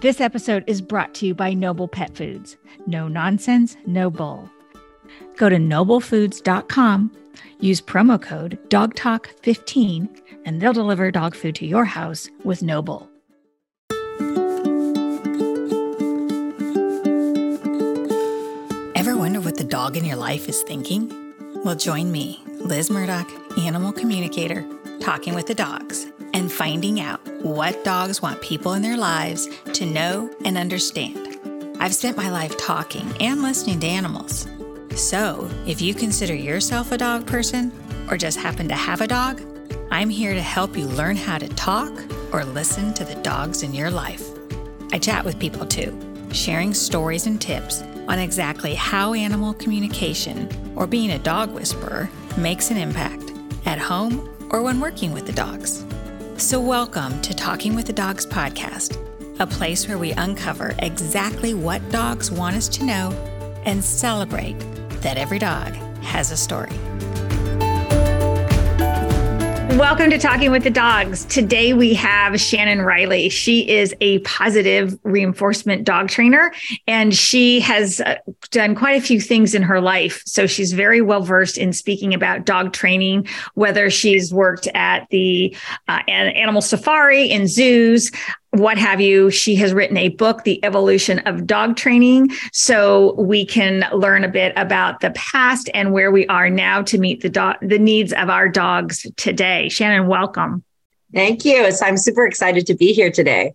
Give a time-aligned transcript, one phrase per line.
[0.00, 2.56] This episode is brought to you by Noble Pet Foods.
[2.86, 4.48] No nonsense, no bull.
[5.36, 7.10] Go to noblefoods.com,
[7.58, 13.10] use promo code DOGTALK15, and they'll deliver dog food to your house with Noble.
[18.94, 21.12] Ever wonder what the dog in your life is thinking?
[21.64, 23.28] Well, join me, Liz Murdoch,
[23.58, 24.64] animal communicator,
[25.00, 29.86] talking with the dogs and finding out what dogs want people in their lives to
[29.86, 31.38] know and understand.
[31.80, 34.46] I've spent my life talking and listening to animals.
[34.94, 37.72] So, if you consider yourself a dog person
[38.10, 39.40] or just happen to have a dog,
[39.90, 41.92] I'm here to help you learn how to talk
[42.32, 44.28] or listen to the dogs in your life.
[44.92, 45.98] I chat with people too,
[46.32, 52.70] sharing stories and tips on exactly how animal communication or being a dog whisperer makes
[52.70, 53.32] an impact
[53.66, 55.84] at home or when working with the dogs.
[56.38, 58.96] So, welcome to Talking with the Dogs podcast,
[59.40, 63.10] a place where we uncover exactly what dogs want us to know
[63.64, 64.56] and celebrate
[65.02, 66.70] that every dog has a story.
[69.78, 71.24] Welcome to Talking with the Dogs.
[71.26, 73.28] Today we have Shannon Riley.
[73.28, 76.52] She is a positive reinforcement dog trainer
[76.88, 78.16] and she has uh,
[78.50, 80.20] done quite a few things in her life.
[80.26, 85.56] So she's very well versed in speaking about dog training, whether she's worked at the
[85.86, 88.10] uh, animal safari in zoos,
[88.52, 89.30] what have you.
[89.30, 94.28] She has written a book, The Evolution of Dog Training, so we can learn a
[94.28, 98.30] bit about the past and where we are now to meet the the needs of
[98.30, 99.68] our dogs today.
[99.68, 100.64] Shannon, welcome.
[101.12, 101.70] Thank you.
[101.82, 103.54] I'm super excited to be here today.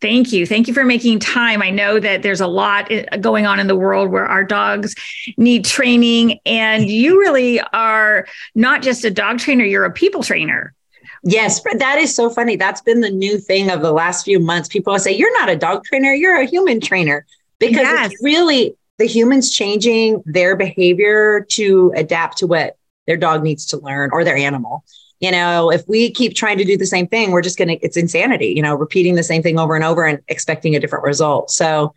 [0.00, 0.46] Thank you.
[0.46, 1.62] Thank you for making time.
[1.62, 4.94] I know that there's a lot uh, going on in the world where our dogs
[5.36, 10.74] need training, and you really are not just a dog trainer, you're a people trainer.
[11.22, 12.56] Yes, that is so funny.
[12.56, 14.68] That's been the new thing of the last few months.
[14.68, 17.26] People say, You're not a dog trainer, you're a human trainer.
[17.58, 18.12] Because yes.
[18.12, 22.76] it's really the humans changing their behavior to adapt to what
[23.06, 24.84] their dog needs to learn or their animal.
[25.20, 27.74] You know, if we keep trying to do the same thing, we're just going to,
[27.84, 31.04] it's insanity, you know, repeating the same thing over and over and expecting a different
[31.04, 31.50] result.
[31.50, 31.92] So,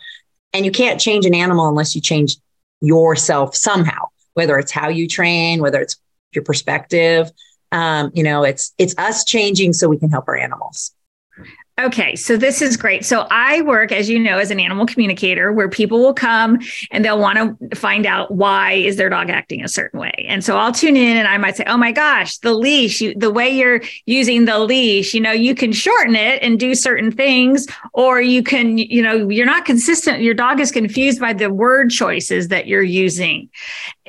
[0.52, 2.36] and you can't change an animal unless you change
[2.82, 5.96] yourself somehow, whether it's how you train, whether it's
[6.34, 7.32] your perspective
[7.74, 10.94] um, you know, it's it's us changing so we can help our animals.
[11.82, 13.04] Okay, so this is great.
[13.04, 16.60] So I work, as you know, as an animal communicator where people will come
[16.92, 20.12] and they'll want to find out why is their dog acting a certain way.
[20.28, 23.16] And so I'll tune in and I might say, "Oh my gosh, the leash, you,
[23.16, 27.12] the way you're using the leash, you know, you can shorten it and do certain
[27.12, 30.22] things or you can, you know, you're not consistent.
[30.22, 33.50] Your dog is confused by the word choices that you're using."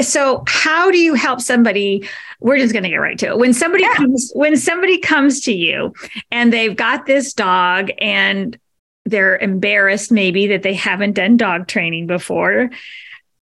[0.03, 2.07] So how do you help somebody
[2.44, 3.38] we're just going to get right to it.
[3.38, 3.94] When somebody yeah.
[3.94, 5.94] comes, when somebody comes to you
[6.31, 8.59] and they've got this dog and
[9.06, 12.69] they're embarrassed maybe that they haven't done dog training before,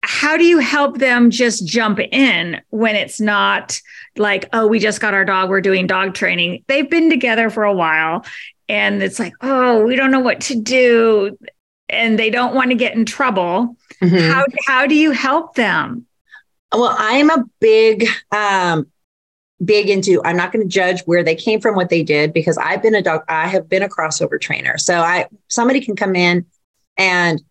[0.02, 3.78] how do you help them just jump in when it's not
[4.16, 6.64] like, oh, we just got our dog, we're doing dog training.
[6.66, 8.24] They've been together for a while
[8.66, 11.36] and it's like, oh, we don't know what to do
[11.90, 13.76] and they don't want to get in trouble.
[14.02, 14.32] Mm-hmm.
[14.32, 16.06] How how do you help them?
[16.72, 18.86] Well, I'm a big, um,
[19.64, 22.58] big into, I'm not going to judge where they came from, what they did, because
[22.58, 24.76] I've been a dog, I have been a crossover trainer.
[24.78, 26.44] So I, somebody can come in
[26.96, 27.42] and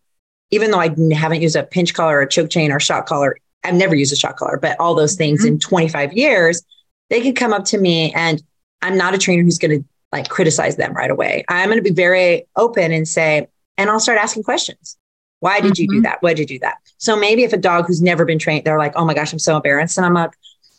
[0.52, 3.38] even though I haven't used a pinch collar or a choke chain or shock collar,
[3.64, 5.56] I've never used a shock collar, but all those things mm-hmm.
[5.56, 6.62] in 25 years,
[7.10, 8.42] they can come up to me and
[8.82, 11.44] I'm not a trainer who's going to like criticize them right away.
[11.50, 14.98] I'm going to be very open and say, and I'll start asking questions.
[15.46, 15.82] Why did mm-hmm.
[15.84, 16.04] you do mm-hmm.
[16.06, 16.24] that?
[16.24, 16.78] Why did you do that?
[16.98, 19.38] So maybe if a dog who's never been trained, they're like, oh my gosh, I'm
[19.38, 19.96] so embarrassed.
[19.96, 20.32] And I'm like,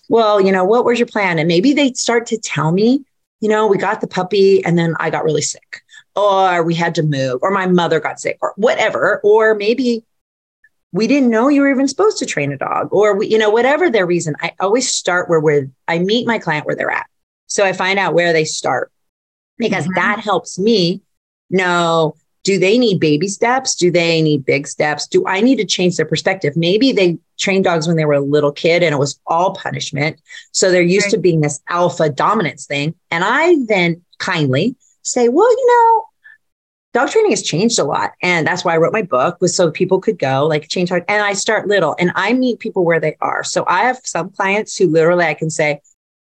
[0.09, 1.38] well, you know, what was your plan?
[1.38, 3.04] And maybe they start to tell me,
[3.38, 5.82] you know, we got the puppy and then I got really sick,
[6.16, 9.21] or we had to move, or my mother got sick, or whatever.
[9.22, 10.04] Or maybe
[10.91, 13.50] we didn't know you were even supposed to train a dog, or we, you know,
[13.50, 14.34] whatever their reason.
[14.41, 17.06] I always start where where I meet my client where they're at.
[17.47, 18.91] So I find out where they start
[19.59, 19.95] because mm-hmm.
[19.95, 21.03] that helps me
[21.51, 22.16] know
[22.47, 23.75] do they need baby steps?
[23.75, 25.09] Do they need big steps?
[25.09, 26.57] Do I need to change their perspective?
[26.57, 30.21] Maybe they trained dogs when they were a little kid and it was all punishment.
[30.53, 31.15] So they're used right.
[31.15, 32.95] to being this alpha dominance thing.
[33.10, 36.04] And I then kindly say, well, you know,
[36.95, 38.13] dog training has changed a lot.
[38.22, 40.93] And that's why I wrote my book was so people could go like change.
[40.93, 43.43] And I start little and I meet people where they are.
[43.43, 45.81] So I have some clients who literally I can say,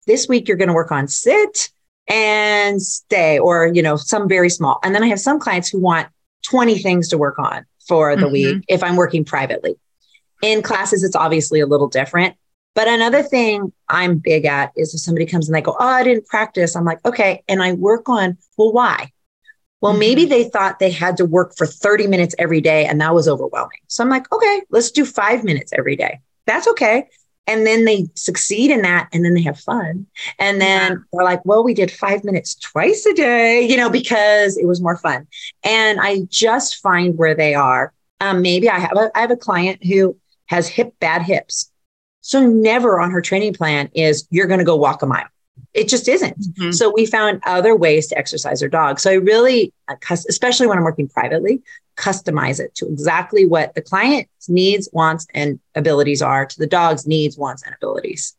[0.05, 1.71] this week you're going to work on sit
[2.07, 5.79] and stay or you know some very small and then i have some clients who
[5.79, 6.07] want
[6.49, 8.33] 20 things to work on for the mm-hmm.
[8.33, 9.75] week if i'm working privately
[10.41, 12.35] in classes it's obviously a little different
[12.73, 16.03] but another thing i'm big at is if somebody comes and they go oh i
[16.03, 19.11] didn't practice i'm like okay and i work on well why
[19.81, 19.99] Well, mm-hmm.
[19.99, 23.27] maybe they thought they had to work for 30 minutes every day and that was
[23.27, 23.79] overwhelming.
[23.87, 26.19] So I'm like, okay, let's do five minutes every day.
[26.45, 27.09] That's okay.
[27.51, 30.07] And then they succeed in that and then they have fun.
[30.39, 30.97] And then yeah.
[31.11, 34.79] they're like, well, we did five minutes twice a day, you know, because it was
[34.79, 35.27] more fun.
[35.61, 37.93] And I just find where they are.
[38.21, 41.69] Um, maybe I have a, I have a client who has hip bad hips.
[42.21, 45.27] So never on her training plan is you're going to go walk a mile.
[45.73, 46.39] It just isn't.
[46.39, 46.71] Mm-hmm.
[46.71, 48.99] So we found other ways to exercise our dog.
[48.99, 51.61] So I really, uh, especially when I'm working privately,
[51.97, 57.05] customize it to exactly what the client's needs, wants, and abilities are to the dog's
[57.05, 58.35] needs, wants, and abilities.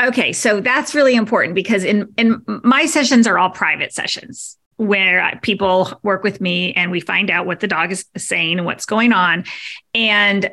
[0.00, 5.38] Okay, so that's really important because in in my sessions are all private sessions where
[5.42, 8.86] people work with me and we find out what the dog is saying and what's
[8.86, 9.44] going on.
[9.94, 10.50] And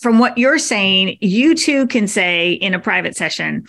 [0.00, 3.66] from what you're saying, you too can say in a private session,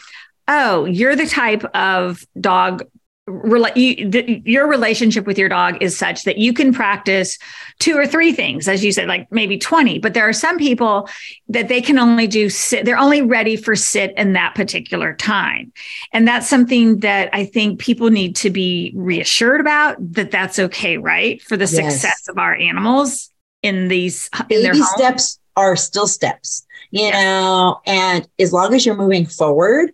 [0.49, 2.83] oh, you're the type of dog
[3.31, 7.37] your relationship with your dog is such that you can practice
[7.77, 11.07] two or three things as you said like maybe 20 but there are some people
[11.47, 15.71] that they can only do sit they're only ready for sit in that particular time
[16.11, 20.97] and that's something that i think people need to be reassured about that that's okay
[20.97, 21.75] right for the yes.
[21.75, 23.29] success of our animals
[23.61, 27.13] in these baby in steps are still steps you yes.
[27.13, 29.91] know and as long as you're moving forward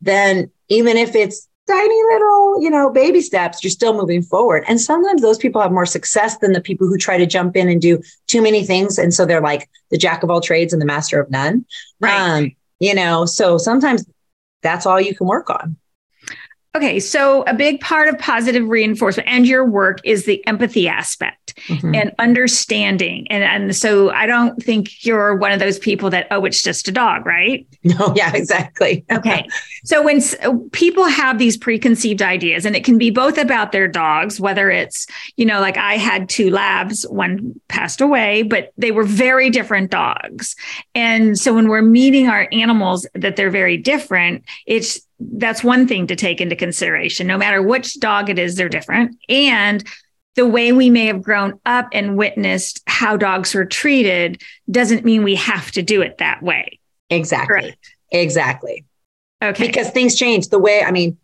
[0.00, 4.64] then even if it's tiny little, you know, baby steps, you're still moving forward.
[4.68, 7.68] And sometimes those people have more success than the people who try to jump in
[7.68, 8.98] and do too many things.
[8.98, 11.64] And so they're like the jack of all trades and the master of none.
[12.00, 12.18] Right.
[12.18, 14.04] Um, you know, so sometimes
[14.62, 15.76] that's all you can work on.
[16.76, 21.58] Okay, so a big part of positive reinforcement and your work is the empathy aspect
[21.68, 21.94] mm-hmm.
[21.94, 23.26] and understanding.
[23.30, 26.86] And, and so I don't think you're one of those people that, oh, it's just
[26.86, 27.66] a dog, right?
[27.82, 29.06] No, yeah, exactly.
[29.10, 29.46] okay.
[29.84, 30.20] So when
[30.70, 35.06] people have these preconceived ideas, and it can be both about their dogs, whether it's,
[35.36, 39.92] you know, like I had two labs, one passed away, but they were very different
[39.92, 40.56] dogs.
[40.96, 46.06] And so when we're meeting our animals that they're very different, it's that's one thing
[46.06, 47.26] to take into consideration.
[47.26, 49.16] No matter which dog it is, they're different.
[49.28, 49.84] And
[50.34, 55.22] the way we may have grown up and witnessed how dogs were treated doesn't mean
[55.22, 56.78] we have to do it that way.
[57.08, 57.46] Exactly.
[57.46, 57.94] Correct.
[58.12, 58.84] Exactly.
[59.42, 59.66] Okay.
[59.66, 60.48] Because things change.
[60.48, 61.16] The way, I mean,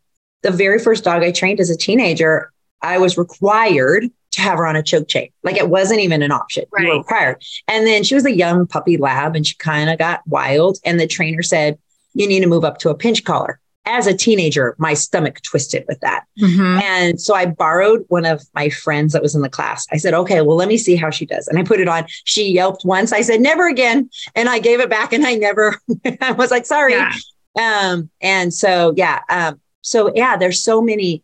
[0.43, 2.51] the very first dog I trained as a teenager,
[2.81, 5.29] I was required to have her on a choke chain.
[5.43, 6.65] Like it wasn't even an option.
[6.73, 6.85] Right.
[6.85, 7.43] You were required.
[7.69, 10.79] And then she was a young puppy lab and she kind of got wild.
[10.85, 11.79] And the trainer said,
[12.15, 15.85] you need to move up to a pinch collar as a teenager, my stomach twisted
[15.89, 16.25] with that.
[16.41, 16.81] Mm-hmm.
[16.83, 19.87] And so I borrowed one of my friends that was in the class.
[19.91, 21.49] I said, okay, well, let me see how she does.
[21.49, 22.05] And I put it on.
[22.25, 23.13] She yelped once.
[23.13, 24.09] I said, never again.
[24.35, 25.81] And I gave it back and I never,
[26.21, 26.95] I was like, sorry.
[26.95, 27.13] Yeah.
[27.61, 29.21] Um, and so, yeah.
[29.29, 31.23] Um, so yeah, there's so many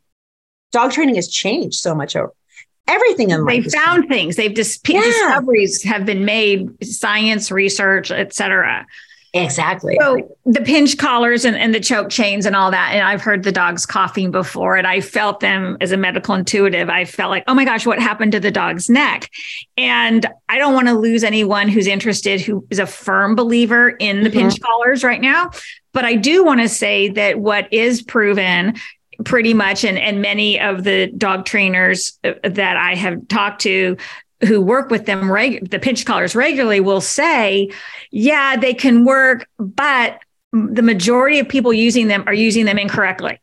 [0.72, 2.34] dog training has changed so much over
[2.88, 3.64] everything in life.
[3.64, 4.08] They found changed.
[4.08, 4.36] things.
[4.36, 5.02] They've just yeah.
[5.02, 8.86] discoveries have been made, science, research, et cetera.
[9.34, 9.96] Exactly.
[10.00, 12.92] So the pinch collars and, and the choke chains and all that.
[12.94, 16.88] And I've heard the dogs coughing before, and I felt them as a medical intuitive.
[16.88, 19.30] I felt like, oh my gosh, what happened to the dog's neck?
[19.76, 24.22] And I don't want to lose anyone who's interested who is a firm believer in
[24.22, 24.38] the mm-hmm.
[24.38, 25.50] pinch collars right now.
[25.92, 28.76] But I do want to say that what is proven
[29.24, 33.96] pretty much and, and many of the dog trainers uh, that I have talked to
[34.46, 37.70] who work with them, reg- the pinch collars regularly, will say,
[38.10, 40.20] yeah, they can work, but
[40.52, 43.40] the majority of people using them are using them incorrectly.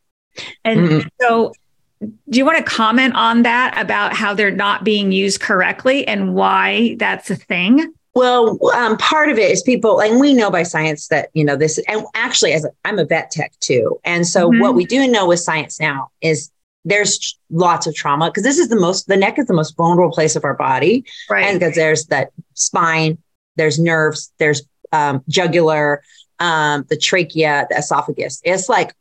[0.63, 1.07] And mm-hmm.
[1.21, 1.53] so,
[2.01, 6.33] do you want to comment on that about how they're not being used correctly and
[6.33, 7.93] why that's a thing?
[8.13, 11.57] Well, um, part of it is people, and we know by science that you know
[11.57, 11.79] this.
[11.87, 14.61] And actually, as i am a vet tech too, and so mm-hmm.
[14.61, 16.49] what we do know with science now is
[16.85, 20.13] there's lots of trauma because this is the most the neck is the most vulnerable
[20.13, 21.03] place of our body.
[21.29, 21.45] Right.
[21.45, 23.17] And because there's that spine
[23.57, 24.61] there's nerves there's
[24.91, 26.03] um, jugular
[26.39, 28.41] um, the trachea the esophagus.
[28.43, 28.93] It's like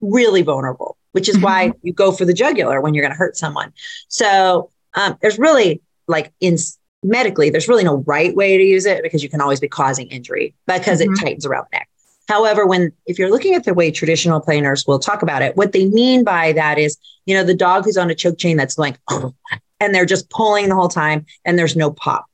[0.00, 1.44] really vulnerable which is mm-hmm.
[1.44, 3.72] why you go for the jugular when you're going to hurt someone.
[4.08, 6.56] So um, there's really like in
[7.02, 10.06] medically there's really no right way to use it because you can always be causing
[10.08, 11.12] injury because mm-hmm.
[11.12, 11.88] it tightens around the neck
[12.32, 15.72] However, when if you're looking at the way traditional trainers will talk about it, what
[15.72, 16.96] they mean by that is,
[17.26, 19.34] you know, the dog who's on a choke chain that's going, oh,
[19.80, 22.24] and they're just pulling the whole time and there's no pop.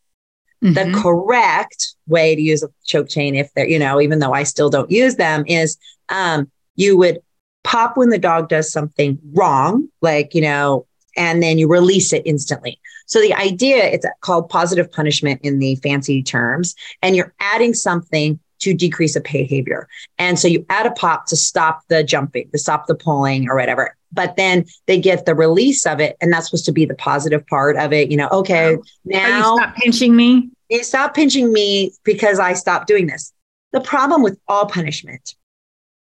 [0.62, 0.75] Mm-hmm.
[0.75, 4.45] The correct way to use a choke chain, if they're, you know, even though I
[4.45, 5.76] still don't use them, is
[6.11, 7.19] um, you would
[7.64, 10.87] pop when the dog does something wrong, like, you know,
[11.17, 12.78] and then you release it instantly.
[13.07, 18.38] So the idea, it's called positive punishment in the fancy terms, and you're adding something
[18.60, 19.88] to decrease a behavior.
[20.18, 23.56] And so you add a pop to stop the jumping, to stop the pulling or
[23.56, 23.94] whatever.
[24.12, 26.16] But then they get the release of it.
[26.20, 28.10] And that's supposed to be the positive part of it.
[28.10, 30.48] You know, okay, Oh, now you stop pinching me.
[30.68, 33.32] you stop pinching me because I stopped doing this.
[33.72, 35.34] The problem with all punishment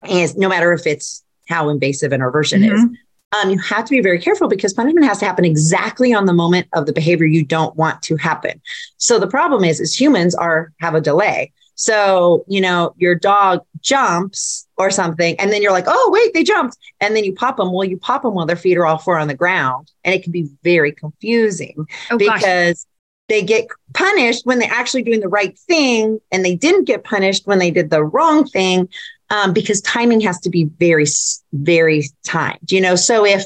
[0.08, 2.94] is no matter if it's how invasive an aversion is, Mhm.
[3.42, 6.32] um, you have to be very careful because punishment has to happen exactly on the
[6.32, 8.60] moment of the behavior you don't want to happen.
[8.96, 11.52] So the problem is, is humans are have a delay.
[11.74, 16.44] So you know your dog jumps or something, and then you're like, oh wait, they
[16.44, 17.72] jumped, and then you pop them.
[17.72, 20.22] Well, you pop them while their feet are all four on the ground, and it
[20.22, 22.40] can be very confusing Oh gosh.
[22.40, 22.86] because
[23.28, 27.46] they get punished when they're actually doing the right thing, and they didn't get punished
[27.46, 28.88] when they did the wrong thing
[29.30, 31.06] um, because timing has to be very,
[31.52, 32.70] very timed.
[32.70, 33.44] You know, so if,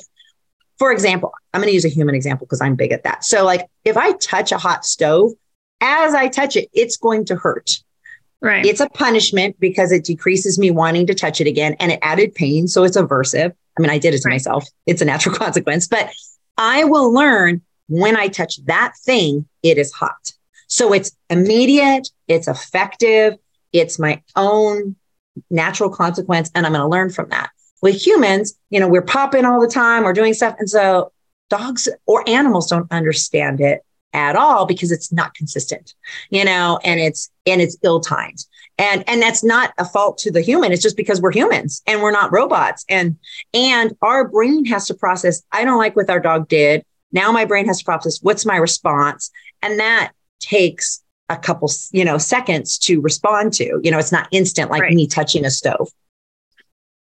[0.79, 3.25] for example, I'm going to use a human example because I'm big at that.
[3.25, 5.33] So, like, if I touch a hot stove,
[5.81, 7.79] as I touch it, it's going to hurt.
[8.41, 8.65] Right.
[8.65, 12.35] It's a punishment because it decreases me wanting to touch it again, and it added
[12.35, 13.53] pain, so it's aversive.
[13.77, 14.35] I mean, I did it to Right.
[14.35, 14.65] myself.
[14.87, 16.11] It's a natural consequence, but
[16.57, 20.33] I will learn when I touch that thing, it is hot.
[20.69, 23.35] So it's immediate, it's effective,
[23.73, 24.95] it's my own
[25.51, 27.51] natural consequence, and I'm going to learn from that.
[27.81, 30.57] With humans, you know, we're popping all the time, we're doing stuff.
[30.59, 31.13] And so
[31.49, 35.95] dogs or animals don't understand it at all because it's not consistent,
[36.31, 38.45] you know, and it's and it's ill-timed.
[38.79, 40.73] And and that's not a fault to the human.
[40.73, 42.85] It's just because we're humans and we're not robots.
[42.89, 43.17] And
[43.53, 46.85] and our brain has to process, I don't like what our dog did.
[47.13, 49.31] Now my brain has to process what's my response.
[49.63, 53.81] And that takes a couple, you know, seconds to respond to.
[53.83, 54.95] You know, it's not instant like Right.
[54.95, 55.91] me touching a stove.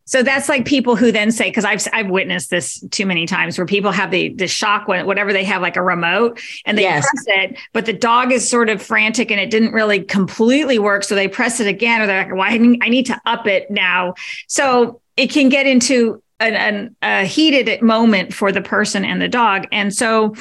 [0.04, 3.56] So that's like people who then say, because I've I've witnessed this too many times,
[3.56, 6.82] where people have the the shock when whatever they have like a remote and they
[6.82, 7.09] Yes.
[7.09, 11.04] press it, but the dog is sort of frantic and it didn't really completely work,
[11.04, 13.47] so they press it again, or they're like, "Why I need, I need to up
[13.47, 14.14] it now?"
[14.49, 19.28] So it can get into an, an, a heated moment for the person and the
[19.28, 20.35] dog, and so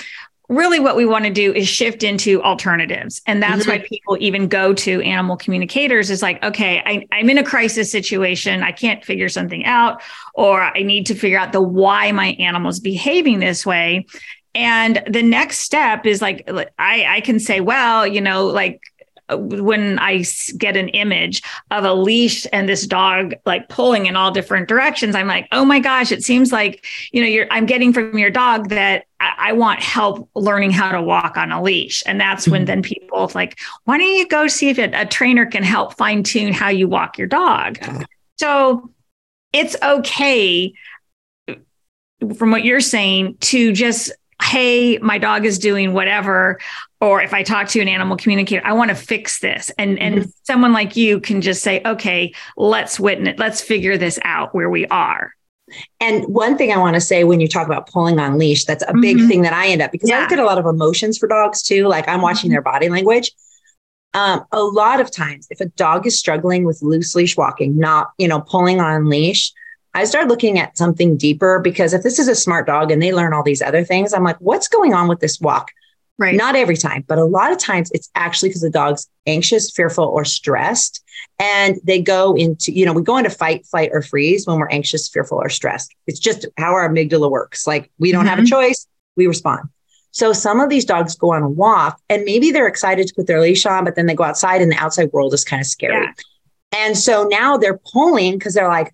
[0.52, 3.22] really what we want to do is shift into alternatives.
[3.26, 3.88] And that's why mm-hmm.
[3.88, 6.10] people even go to animal communicators.
[6.10, 8.62] Is like okay I, i'm in a crisis situation.
[8.62, 10.02] I can't figure something out
[10.34, 14.06] or i need to figure out the why my animal's behaving this way.
[14.54, 18.82] And the next step is like i i can say well you know like
[19.30, 20.24] when I
[20.58, 25.16] get an image of a leash and this dog like pulling in all different directions,
[25.16, 28.30] I'm like, oh my gosh, it seems like, you know, you're, I'm getting from your
[28.30, 32.02] dog that I, want help learning how to walk on a leash.
[32.06, 32.68] And that's when Mhm.
[32.68, 36.24] then people like, why don't you go see if a, a trainer can help fine
[36.24, 37.78] tune how you walk your dog?
[38.38, 38.92] So
[39.54, 40.74] it's okay
[42.38, 44.12] from what you're saying to just,
[44.42, 46.60] hey, my dog is doing whatever.
[47.02, 49.72] Or if I talk to an animal communicator, I want to fix this.
[49.78, 54.54] And and someone like you can just say, okay, let's witness, let's figure this out
[54.54, 55.34] where we are.
[56.00, 58.84] And one thing I want to say when you talk about pulling on leash, that's
[58.88, 59.28] a big Mhm.
[59.28, 60.22] thing that I end up because I Yeah.
[60.22, 61.88] look at a lot of emotions for dogs too.
[61.88, 62.54] Like I'm watching Mhm.
[62.54, 63.32] their body language.
[64.14, 68.10] Um, a lot of times, if a dog is struggling with loose leash walking, not
[68.18, 69.52] you know pulling on leash,
[69.94, 73.14] I start looking at something deeper because if this is a smart dog and they
[73.14, 75.72] learn all these other things, I'm like, what's going on with this walk?
[76.18, 76.36] Right.
[76.36, 80.06] Not every time, but a lot of times it's actually because the dog's anxious, fearful,
[80.06, 81.04] or stressed.
[81.40, 84.70] And they go into, you know, we go into fight, flight, or freeze when we're
[84.70, 85.92] anxious, fearful, or stressed.
[86.06, 87.66] It's just how our amygdala works.
[87.66, 88.50] Like we don't have a Mhm.
[88.50, 89.70] choice, we respond.
[90.12, 93.26] So some of these dogs go on a walk and maybe they're excited to put
[93.28, 95.66] their leash on, but then they go outside and the outside world is kind of
[95.68, 95.94] scary.
[95.94, 96.12] Yeah.
[96.74, 98.94] And so now they're pulling because they're like,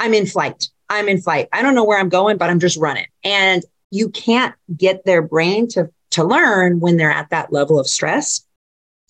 [0.00, 0.66] I'm in flight.
[0.88, 1.48] I'm in flight.
[1.52, 3.06] I don't know where I'm going, but I'm just running.
[3.22, 7.86] And you can't get their brain to to learn when they're at that level of
[7.88, 8.44] stress.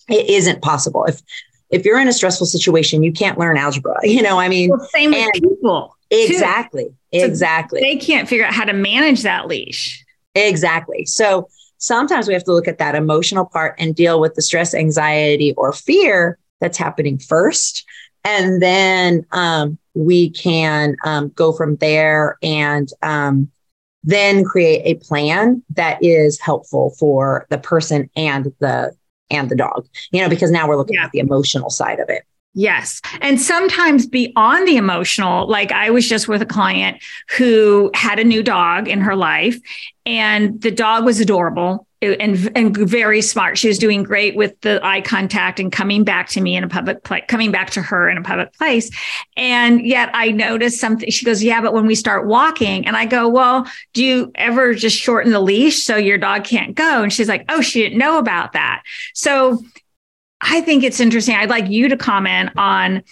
[0.09, 1.05] It isn't possible.
[1.05, 1.21] If
[1.69, 3.95] if you're in a stressful situation, you can't learn algebra.
[4.03, 5.95] You know, I mean, Well, same with people.
[6.09, 7.81] exactly, So exactly.
[7.81, 10.03] They can't figure out how to manage that leash.
[10.33, 11.05] Exactly.
[11.05, 14.73] So sometimes we have to look at that emotional part and deal with the stress,
[14.73, 17.85] anxiety, or fear that's happening first.
[18.23, 23.49] And then um, we can um, go from there and um,
[24.03, 28.93] then create a plan that is helpful for the person and the
[29.31, 29.87] and the dog.
[30.11, 31.05] You know, because now we're looking Yeah.
[31.05, 32.23] at the emotional side of it.
[32.55, 32.99] Yes.
[33.21, 36.97] And sometimes beyond the emotional, like I was just with a client
[37.37, 39.57] who had a new dog in her life,
[40.05, 43.57] and the dog was adorable and, and very smart.
[43.57, 46.69] She was doing great with the eye contact and coming back to me in a
[46.69, 48.89] public place, coming back to her in a public place.
[49.35, 51.09] And yet I noticed something.
[51.09, 54.73] She goes, Yeah, but when we start walking, and I go, Well, do you ever
[54.73, 57.03] just shorten the leash so your dog can't go?
[57.03, 58.83] And she's like, Oh, she didn't know about that.
[59.13, 59.61] So
[60.41, 61.35] I think it's interesting.
[61.35, 63.03] I'd like you to comment on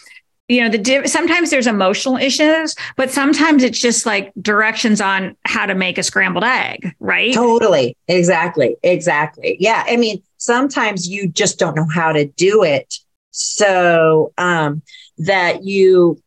[0.47, 5.35] you know the div- sometimes there's emotional issues but sometimes it's just like directions on
[5.45, 7.33] how to make a scrambled egg right?
[7.33, 7.95] Totally.
[8.07, 8.77] Exactly.
[8.83, 9.57] Exactly.
[9.59, 9.83] Yeah.
[9.87, 12.95] I mean sometimes you just don't know how to do it.
[13.31, 14.81] So um
[15.19, 16.21] that you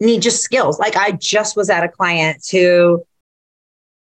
[0.00, 0.78] need just skills.
[0.78, 3.04] Like i just was at a client who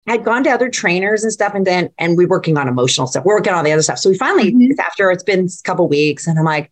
[0.06, 3.24] had gone to other trainers and stuff and then and we're working on emotional stuff.
[3.24, 3.98] We're working on the other stuff.
[3.98, 4.80] So we finally mm-hmm.
[4.80, 6.70] after it's been a couple weeks and i'm like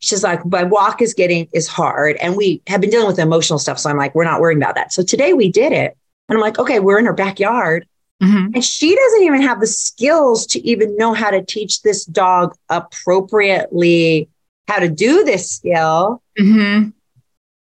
[0.00, 2.16] she's like, my walk is getting is hard.
[2.16, 3.78] And we have been dealing with emotional stuff.
[3.78, 4.92] So I'm like, we're not worrying about that.
[4.92, 5.96] So today we did it.
[6.28, 7.86] And I'm like, okay, we're in her backyard.
[8.22, 8.54] Mm-hmm.
[8.54, 12.54] And she doesn't even have the skills to even know how to teach this dog
[12.68, 14.28] appropriately
[14.66, 16.22] how to do this skill.
[16.38, 16.90] Mm-hmm.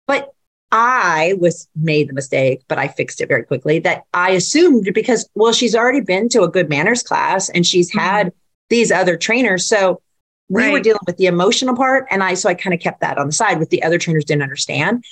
[0.07, 0.33] But
[0.73, 5.29] I was made the mistake, but I fixed it very quickly that I assumed because,
[5.35, 8.01] well, she's already been to a good manners class and she's mm-hmm.
[8.01, 8.33] had
[8.69, 9.67] these other trainers.
[9.67, 10.01] So
[10.49, 10.73] we right.
[10.73, 13.27] were dealing with the emotional part and i so i kind of kept that on
[13.27, 15.05] the side with the other trainers didn't understand.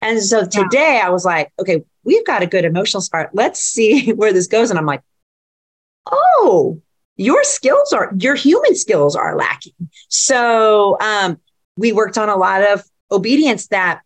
[0.00, 1.06] And so today yeah.
[1.06, 4.70] i was like okay we've got a good emotional part let's see where this goes.
[4.70, 5.02] And i'm like
[6.10, 6.80] oh
[7.16, 9.74] your skills are your human skills are lacking.
[10.08, 11.38] So um,
[11.76, 14.00] we worked on a lot of obedience that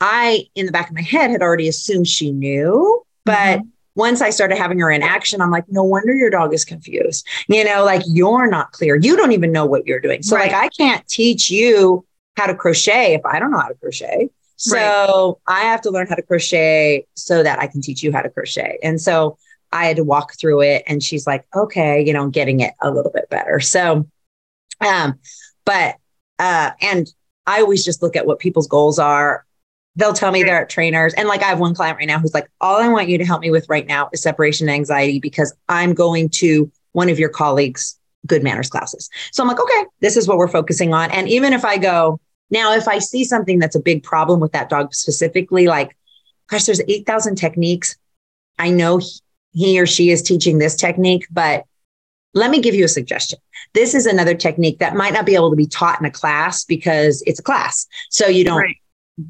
[0.00, 3.68] i in the back of my head had already assumed she knew but mm-hmm
[3.98, 7.26] once I started having her in action, I'm like, no wonder your dog is confused.
[7.48, 8.94] You know, like you're not clear.
[8.94, 10.22] You don't even know what you're doing.
[10.22, 10.52] So, right.
[10.52, 14.30] like, I can't teach you how to crochet if I don't know how to crochet.
[14.56, 15.58] So, right.
[15.58, 18.30] I have to learn how to crochet so that I can teach you how to
[18.30, 18.78] crochet.
[18.82, 19.36] And so,
[19.72, 20.84] I had to walk through it.
[20.86, 23.60] And she's like, okay, you know, getting it a little bit better.
[23.60, 24.08] So,
[24.80, 25.18] um,
[25.64, 25.96] but,
[26.38, 27.12] uh, and
[27.46, 29.44] I always just look at what people's goals are
[29.98, 31.12] they'll tell me they're at trainers.
[31.14, 33.24] And like I have one client right now who's like, all I want you to
[33.24, 37.28] help me with right now is separation anxiety because I'm going to one of your
[37.28, 39.10] colleagues' good manners classes.
[39.32, 41.10] So I'm like, okay, this is what we're focusing on.
[41.10, 44.52] And even if I go, now if I see something that's a big problem with
[44.52, 45.96] that dog specifically, like,
[46.46, 47.96] gosh, there's 8,000 techniques.
[48.56, 49.00] I know
[49.52, 51.64] he or she is teaching this technique, but
[52.34, 53.40] let me give you a suggestion.
[53.74, 56.64] This is another technique that might not be able to be taught in a class
[56.64, 57.88] because it's a class.
[58.10, 58.76] So you don't right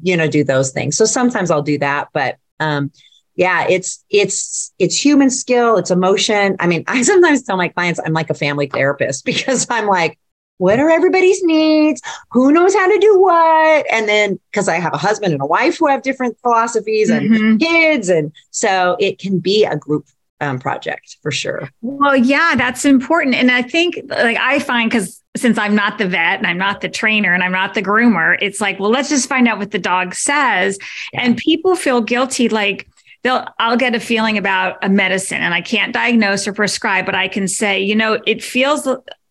[0.01, 0.97] you know, do those things.
[0.97, 2.91] So sometimes I'll do that, but um,
[3.35, 6.57] yeah, it's it's it's human skill, it's emotion.
[6.59, 10.19] I mean, I sometimes tell my clients I'm like a family therapist because I'm like,
[10.57, 12.01] what are everybody's needs?
[12.31, 13.85] Who knows how to do what?
[13.89, 17.29] And then because I have a husband and a wife who have different philosophies and
[17.29, 17.57] mm-hmm.
[17.57, 20.05] kids, and so it can be a group
[20.41, 21.69] um, project for sure.
[21.81, 23.35] Well, yeah, that's important.
[23.35, 26.81] And I think, like, I find because since I'm not the vet and I'm not
[26.81, 29.71] the trainer and I'm not the groomer, it's like, well, let's just find out what
[29.71, 30.77] the dog says.
[31.13, 31.21] Yeah.
[31.23, 32.87] And people feel guilty, like,
[33.23, 37.15] they'll I'll get a feeling about a medicine and I can't diagnose or prescribe, but
[37.15, 38.87] I can say, you know, it feels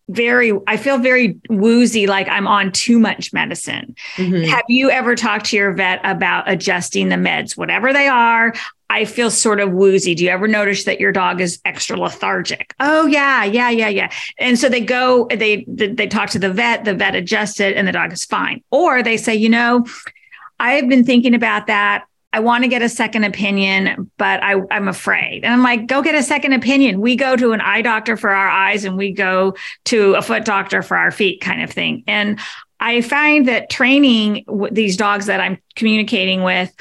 [0.09, 3.95] very i feel very woozy like i'm on too much medicine.
[4.15, 4.49] Mm-hmm.
[4.49, 8.53] have you ever talked to your vet about adjusting the meds whatever they are?
[8.91, 10.15] I feel sort of woozy.
[10.15, 12.73] Do you ever notice that your dog is extra lethargic?
[12.79, 14.11] Oh yeah yeah yeah yeah.
[14.39, 17.87] And so they go they they talk to the vet the vet adjusts it and
[17.87, 18.63] the dog is fine.
[18.71, 19.85] Or they say you know
[20.59, 22.05] I've been thinking about that.
[22.31, 25.43] I want to get a second opinion, but I, am afraid.
[25.43, 27.01] And I'm like, go get a second opinion.
[27.01, 30.45] We go to an eye doctor for our eyes and we go to a foot
[30.45, 32.03] doctor for our feet, kind of thing.
[32.05, 32.39] And
[32.79, 36.71] I find that training these dogs that I'm communicating with,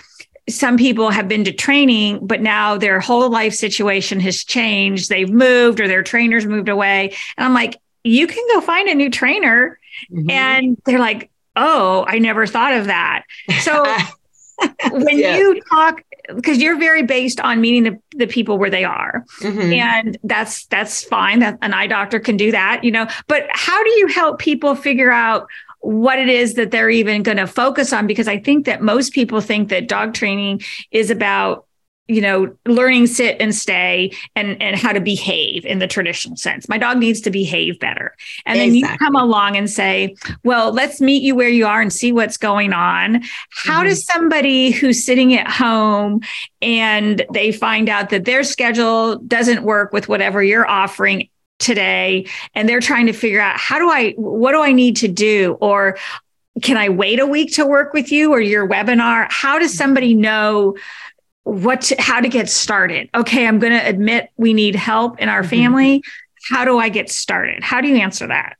[0.50, 5.08] some people have been to training, but now their whole life situation has changed.
[5.08, 7.14] They've moved or their trainers moved away.
[7.36, 9.78] And I'm like, you can go find a new trainer.
[10.12, 10.30] Mm-hmm.
[10.30, 13.24] And they're like, oh, I never thought of that.
[13.62, 13.84] So
[14.90, 15.36] when yeah.
[15.36, 16.02] you talk
[16.34, 19.72] because you're very based on meeting the, the people where they are mm-hmm.
[19.72, 23.82] and that's that's fine that an eye doctor can do that you know but how
[23.82, 25.46] do you help people figure out
[25.80, 29.12] what it is that they're even going to focus on because i think that most
[29.12, 31.67] people think that dog training is about
[32.08, 36.68] you know learning sit and stay and and how to behave in the traditional sense.
[36.68, 38.16] My dog needs to behave better.
[38.46, 38.80] And exactly.
[38.80, 42.10] then you come along and say well let's meet you where you are and see
[42.10, 43.22] what's going on.
[43.50, 43.88] How mm-hmm.
[43.88, 46.20] does somebody who's sitting at home
[46.62, 52.68] and they find out that their schedule doesn't work with whatever you're offering today and
[52.68, 55.58] they're trying to figure out how do i what do i need to do?
[55.60, 55.98] Or
[56.62, 59.26] can i wait a week to work with you or your webinar?
[59.30, 60.76] How does somebody know
[61.48, 65.28] what to, how to get started okay i'm going to admit we need help in
[65.28, 65.50] our mm-hmm.
[65.50, 66.02] family
[66.50, 68.56] how do i get started how do you answer that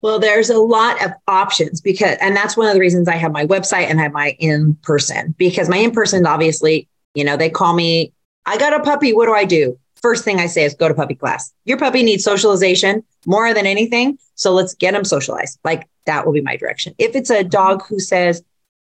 [0.00, 3.32] well there's a lot of options because and that's one of the reasons i have
[3.32, 7.36] my website and I have my in person because my in person obviously you know
[7.36, 8.12] they call me
[8.46, 10.94] i got a puppy what do i do first thing I say is go to
[10.94, 11.52] puppy class.
[11.64, 14.18] Your puppy needs socialization more than anything.
[14.34, 15.58] So let's get them socialized.
[15.64, 16.94] Like that will be my direction.
[16.98, 18.42] If it's a dog who says,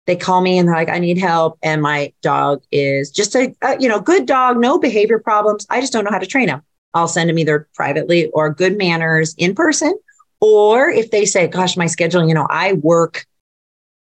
[0.05, 1.57] they call me and they're like, I need help.
[1.63, 5.65] And my dog is just a, a, you know, good dog, no behavior problems.
[5.69, 6.61] I just don't know how to train him.
[6.93, 9.97] I'll send him either privately or good manners in person.
[10.41, 13.25] Or if they say, gosh, my schedule, you know, I work,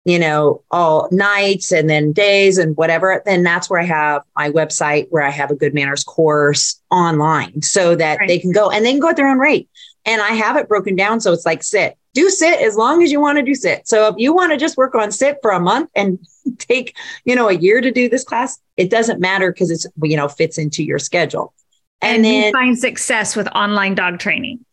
[0.07, 4.51] you know, all nights and then days and whatever, then that's where I have my
[4.51, 8.27] website where I have a good manners course online so that right.
[8.27, 9.69] they can go and they can go at their own rate.
[10.07, 11.21] And I have it broken down.
[11.21, 13.87] So it's like sit, do sit as long as you want to do sit.
[13.87, 16.19] So if you want to just work on sit for a month and
[16.59, 20.17] take, you know, a year to do this class, it doesn't matter because it's, you
[20.17, 21.55] know, fits into your schedule.
[22.03, 24.65] And, and then find success with online dog training.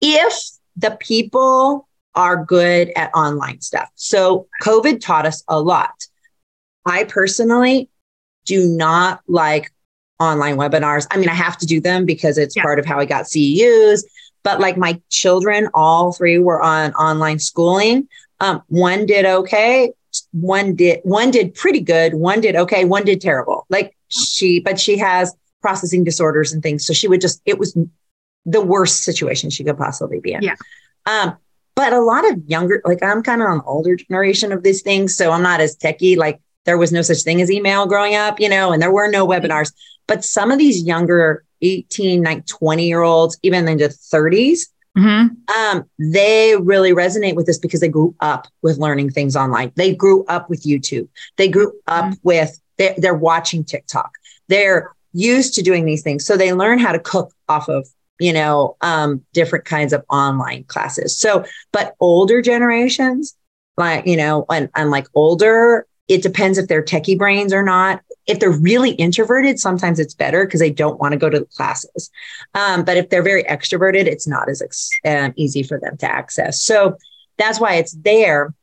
[0.00, 0.34] If
[0.76, 3.90] the people are good at online stuff.
[3.94, 6.06] So COVID taught us a lot.
[6.86, 7.90] I personally
[8.46, 9.70] do not like
[10.18, 11.06] online webinars.
[11.10, 12.62] I mean, I have to do them because it's yeah.
[12.62, 14.02] part of how I got CEUs.
[14.46, 18.08] But like my children, all three were on online schooling.
[18.38, 19.92] Um, one did okay.
[20.30, 22.14] One did one did pretty good.
[22.14, 22.84] One did okay.
[22.84, 23.66] One did terrible.
[23.70, 26.86] Like she, but she has processing disorders and things.
[26.86, 27.76] So she would just, it was
[28.44, 30.42] the worst situation she could possibly be in.
[30.42, 30.54] Yeah.
[31.06, 31.36] Um,
[31.74, 35.16] but a lot of younger, like I'm kind of the older generation of these things.
[35.16, 36.16] So I'm not as techie.
[36.16, 39.10] Like there was no such thing as email growing up, you know, and there were
[39.10, 39.72] no webinars.
[40.06, 44.60] But some of these younger 18, 19, 20 year olds, even into 30s,
[44.96, 45.28] mm-hmm.
[45.58, 49.72] um, they really resonate with this because they grew up with learning things online.
[49.76, 51.08] They grew up with YouTube.
[51.36, 52.14] They grew up mm-hmm.
[52.22, 54.12] with, they're, they're watching TikTok.
[54.48, 56.24] They're used to doing these things.
[56.26, 57.86] So they learn how to cook off of
[58.18, 61.18] you know, um, different kinds of online classes.
[61.18, 63.36] So, but older generations,
[63.76, 68.02] like, you know, and, and like older, it depends if they're techie brains or not.
[68.26, 71.46] If they're really introverted, sometimes it's better because they don't want to go to the
[71.46, 72.10] classes.
[72.54, 76.10] Um, but if they're very extroverted, it's not as ex- um, easy for them to
[76.10, 76.60] access.
[76.60, 76.96] So
[77.38, 78.54] that's why it's there.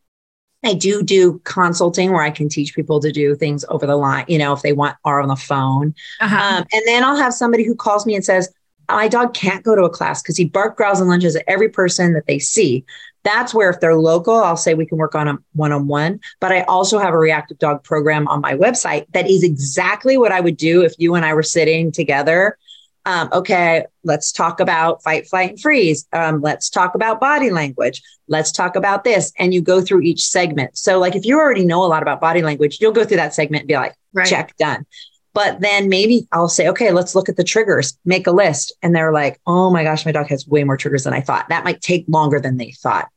[0.66, 4.26] I do do consulting where I can teach people to do things over the line,
[4.28, 5.94] you know, if they want are on the phone.
[6.22, 6.36] Uh-huh.
[6.36, 8.50] Um, and then I'll have somebody who calls me and says,
[8.90, 11.70] my dog can't go to a class because he bark, growls, and lunges at every
[11.70, 12.86] person that they see.
[13.24, 16.20] That's where, if they're local, I'll say we can work on a one on one.
[16.40, 20.32] But I also have a reactive dog program on my website that is exactly what
[20.32, 22.58] I would do if you and I were sitting together.
[23.06, 26.08] Um, okay, let's talk about fight, flight, and freeze.
[26.14, 28.02] Um, let's talk about body language.
[28.28, 29.34] Let's talk about this.
[29.38, 30.78] And you go through each segment.
[30.78, 33.34] So, like, if you already know a lot about body language, you'll go through that
[33.34, 34.28] segment and be like, right.
[34.28, 34.86] check, done.
[35.34, 38.72] But then maybe I'll say, okay, let's look at the triggers, make a list.
[38.84, 41.50] And they're like, oh my gosh, my dog has way more triggers than I thought.
[41.50, 43.10] That might take longer than they thought.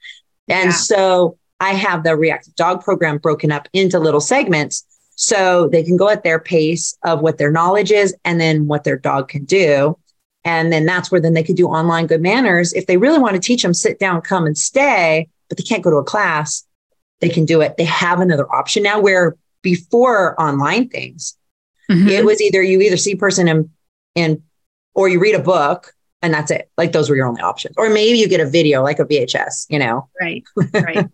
[0.49, 0.77] And yeah.
[0.77, 5.97] so I have the reactive dog program broken up into little segments so they can
[5.97, 9.45] go at their pace of what their knowledge is and then what their dog can
[9.45, 9.99] do.
[10.45, 12.73] And then that's where then they could do online good manners.
[12.73, 15.83] If they really want to teach them sit down, come and stay, but they can't
[15.83, 16.65] go to a class,
[17.21, 17.77] they can do it.
[17.77, 21.37] They have another option now where before online things,
[21.91, 22.09] Mm-hmm.
[22.09, 23.71] It was either you either see person and
[24.15, 24.43] and
[24.95, 26.71] or you read a book and that's it.
[26.77, 27.77] Like those were your only options.
[27.79, 30.09] Or maybe you get a video like a VHS, you know.
[30.21, 30.45] Right.
[30.73, 31.07] Right.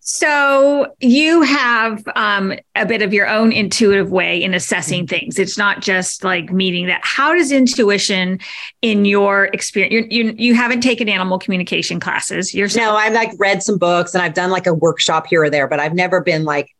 [0.00, 5.16] so you have um, a bit of your own intuitive way in assessing mm-hmm.
[5.16, 5.38] things.
[5.38, 7.00] It's not just like meeting that.
[7.02, 8.38] How does intuition
[8.82, 13.32] in your experience you you, you haven't taken animal communication classes You're No, I've like
[13.38, 16.20] read some books and I've done like a workshop here or there, but I've never
[16.20, 16.74] been like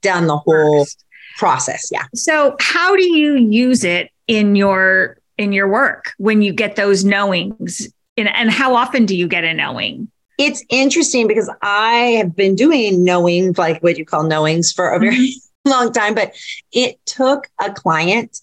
[0.00, 1.04] done the whole First
[1.36, 1.88] process.
[1.90, 2.04] Yeah.
[2.14, 7.04] So how do you use it in your in your work when you get those
[7.04, 7.88] knowings?
[8.16, 10.10] And, and how often do you get a knowing?
[10.38, 14.98] It's interesting because I have been doing knowing, like what you call knowings, for a
[14.98, 15.38] very mm-hmm.
[15.70, 16.34] long time, but
[16.72, 18.40] it took a client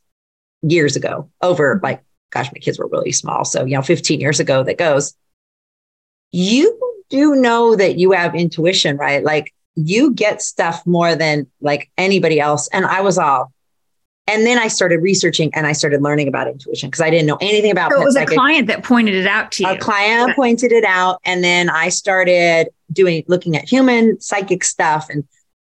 [0.61, 1.85] years ago over mm-hmm.
[1.85, 3.45] like, gosh, my kids were really small.
[3.45, 5.15] So, you know, 15 years ago that goes,
[6.31, 6.77] you
[7.09, 9.23] do know that you have intuition, right?
[9.23, 12.67] Like you get stuff more than like anybody else.
[12.73, 13.53] And I was all,
[14.27, 17.37] and then I started researching and I started learning about intuition because I didn't know
[17.41, 18.05] anything about so it.
[18.05, 19.69] was a client that pointed it out to you.
[19.69, 21.19] A client pointed it out.
[21.25, 25.09] And then I started doing, looking at human psychic stuff.
[25.09, 25.23] And,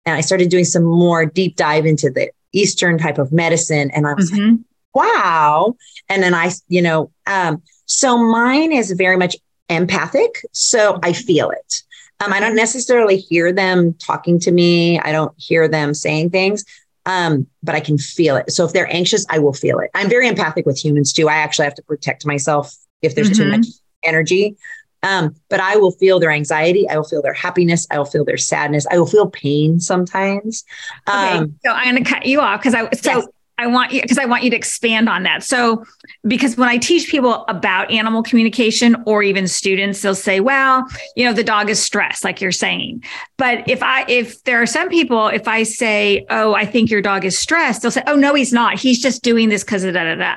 [0.06, 3.90] and I started doing some more deep dive into the Eastern type of medicine.
[3.92, 4.50] And I was mm-hmm.
[4.50, 4.60] like,
[4.94, 5.74] wow.
[6.08, 9.36] And then I, you know, um, so mine is very much
[9.68, 10.44] empathic.
[10.52, 11.82] So I feel it.
[12.22, 14.98] Um, I don't necessarily hear them talking to me.
[15.00, 16.64] I don't hear them saying things,
[17.06, 18.52] um, but I can feel it.
[18.52, 19.90] So if they're anxious, I will feel it.
[19.94, 21.28] I'm very empathic with humans too.
[21.28, 23.42] I actually have to protect myself if there's mm-hmm.
[23.42, 23.66] too much
[24.02, 24.56] energy.
[25.02, 26.88] Um, but I will feel their anxiety.
[26.88, 27.88] I will feel their happiness.
[27.90, 28.86] I will feel their sadness.
[28.88, 30.64] I will feel pain sometimes.
[31.08, 33.18] Okay, um, so I'm going to cut you off because I so.
[33.18, 33.26] Yes
[33.58, 35.42] I want you because I want you to expand on that.
[35.42, 35.84] So,
[36.26, 40.86] because when I teach people about animal communication or even students, they'll say, well,
[41.16, 43.04] you know, the dog is stressed, like you're saying.
[43.36, 47.02] But if I, if there are some people, if I say, oh, I think your
[47.02, 48.78] dog is stressed, they'll say, oh, no, he's not.
[48.78, 50.36] He's just doing this because of da da da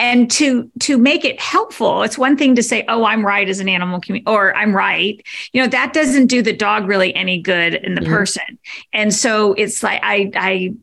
[0.00, 3.60] and to to make it helpful it's one thing to say oh i'm right as
[3.60, 7.38] an animal community or i'm right you know that doesn't do the dog really any
[7.38, 8.10] good in the mm-hmm.
[8.10, 8.58] person
[8.94, 10.74] and so it's like i i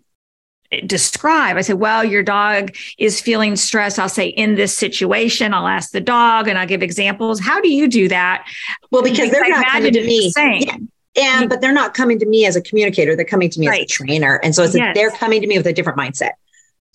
[0.85, 5.67] describe i say well your dog is feeling stress i'll say in this situation i'll
[5.67, 8.45] ask the dog and i'll give examples how do you do that
[8.91, 10.75] well because, because they're I not coming to me yeah.
[11.15, 13.81] and but they're not coming to me as a communicator they're coming to me right.
[13.81, 14.95] as a trainer and so it's yes.
[14.95, 16.31] a, they're coming to me with a different mindset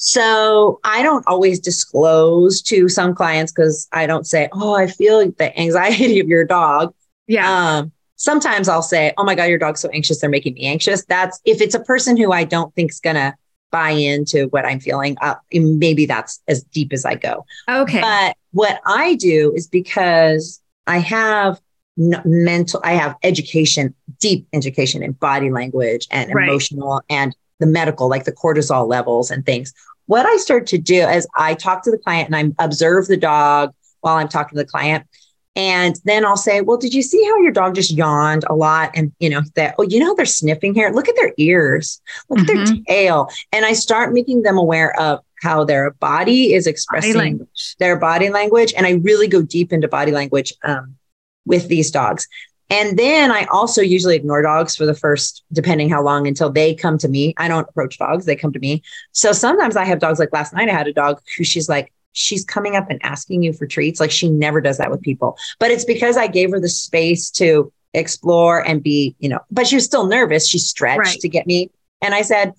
[0.04, 5.30] so I don't always disclose to some clients because I don't say, Oh, I feel
[5.30, 6.92] the anxiety of your dog.
[7.28, 7.76] Yeah.
[7.78, 10.20] Um, sometimes I'll say, Oh my God, your dog's so anxious.
[10.20, 11.04] They're making me anxious.
[11.04, 13.32] That's if it's a person who I don't think is going to
[13.72, 17.44] buy into what I'm feeling, uh, maybe that's as deep as I go.
[17.68, 18.00] Okay.
[18.00, 21.60] But what I do is because I have
[21.96, 26.48] mental, I have education, deep education in body language and right.
[26.48, 29.72] emotional and the medical, like the cortisol levels and things
[30.06, 33.16] what I start to do is I talk to the client and I observe the
[33.16, 35.06] dog while I'm talking to the client.
[35.54, 38.90] And then I'll say, well, did you see how your dog just yawned a lot?
[38.94, 40.90] And, you know, that, oh, you know, they're sniffing here.
[40.90, 42.50] Look at their ears, look mm-hmm.
[42.50, 42.82] at their mm-hmm.
[42.88, 43.28] tail.
[43.52, 48.30] And I start making them aware of how their body is expressing body their body
[48.30, 48.72] language.
[48.76, 50.96] And I really go deep into body language um,
[51.44, 52.26] with these dogs.
[52.70, 56.74] And then I also usually ignore dogs for the first, depending how long until they
[56.74, 57.34] come to me.
[57.36, 58.82] I don't approach dogs, they come to me.
[59.12, 61.92] So sometimes I have dogs like last night, I had a dog who she's like,
[62.12, 64.00] she's coming up and asking you for treats.
[64.00, 65.36] Like she never does that with people.
[65.58, 69.66] But it's because I gave her the space to explore and be, you know, but
[69.66, 70.48] she was still nervous.
[70.48, 71.20] She stretched right.
[71.20, 71.70] to get me.
[72.00, 72.52] And I said,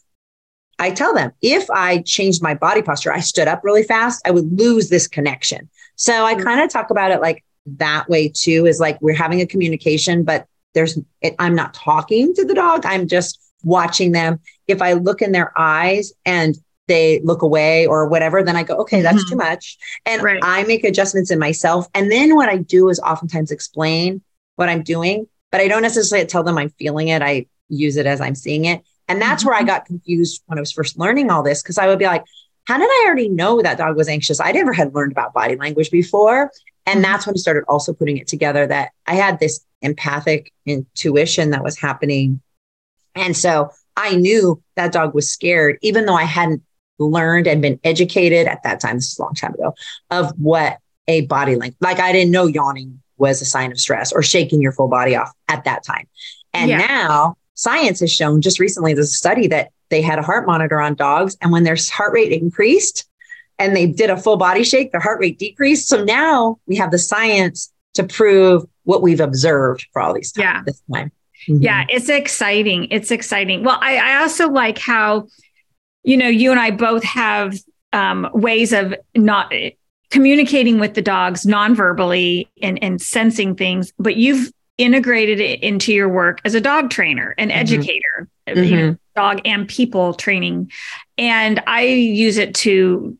[0.79, 4.31] I tell them if I changed my body posture, I stood up really fast, I
[4.31, 5.69] would lose this connection.
[5.95, 6.43] So I mm.
[6.43, 10.23] kind of talk about it like that way too is like we're having a communication,
[10.23, 12.85] but there's, it, I'm not talking to the dog.
[12.85, 14.39] I'm just watching them.
[14.67, 18.75] If I look in their eyes and they look away or whatever, then I go,
[18.81, 19.29] okay, that's mm-hmm.
[19.29, 19.77] too much.
[20.05, 20.39] And right.
[20.43, 21.87] I make adjustments in myself.
[21.93, 24.21] And then what I do is oftentimes explain
[24.55, 27.21] what I'm doing, but I don't necessarily tell them I'm feeling it.
[27.21, 28.83] I use it as I'm seeing it.
[29.07, 29.49] And that's mm-hmm.
[29.49, 29.67] where I mm-hmm.
[29.67, 32.23] got confused when I was first learning all this because I would be like,
[32.65, 34.39] how did I already know that dog was anxious?
[34.39, 36.51] I never had learned about body language before.
[36.85, 37.03] And mm-hmm.
[37.03, 41.63] that's when I started also putting it together that I had this empathic intuition that
[41.63, 42.41] was happening.
[43.15, 46.63] And so I knew that dog was scared, even though I hadn't
[46.99, 49.73] learned and been educated at that time, this is a long time ago,
[50.11, 50.77] of what
[51.07, 54.61] a body language, like I didn't know yawning was a sign of stress or shaking
[54.61, 56.07] your full body off at that time.
[56.53, 56.77] And yeah.
[56.77, 60.79] now science has shown just recently, there's a study that they had a heart monitor
[60.79, 61.37] on dogs.
[61.41, 63.07] And when their heart rate increased,
[63.59, 65.87] and they did a full body shake, their heart rate decreased.
[65.87, 70.43] So now we have the science to prove what we've observed for all these time,
[70.43, 70.61] yeah.
[70.65, 71.11] this time.
[71.47, 71.61] Mm-hmm.
[71.61, 72.87] Yeah, it's exciting.
[72.89, 73.63] It's exciting.
[73.63, 75.27] Well, I, I, also like how,
[76.03, 77.57] you know, you and I both have
[77.91, 79.53] um, ways of not
[80.09, 86.09] communicating with the dogs non-verbally and, and sensing things, but you've integrated it into your
[86.09, 87.59] work as a dog trainer, an mm-hmm.
[87.59, 88.63] educator, mm-hmm.
[88.63, 90.71] you know, dog and people training.
[91.17, 93.17] And I use it to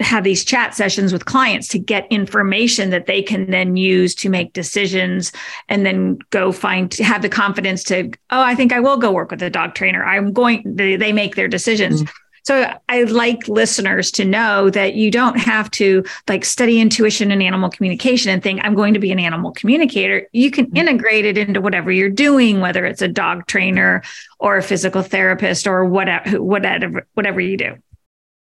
[0.00, 4.28] have these chat sessions with clients to get information that they can then use to
[4.28, 5.32] make decisions
[5.68, 9.30] and then go find have the confidence to oh i think i will go work
[9.30, 12.12] with a dog trainer i'm going they, they make their decisions mm-hmm.
[12.42, 17.42] so i like listeners to know that you don't have to like study intuition and
[17.42, 20.76] animal communication and think i'm going to be an animal communicator you can mm-hmm.
[20.76, 24.02] integrate it into whatever you're doing whether it's a dog trainer
[24.38, 27.74] or a physical therapist or whatever whatever whatever you do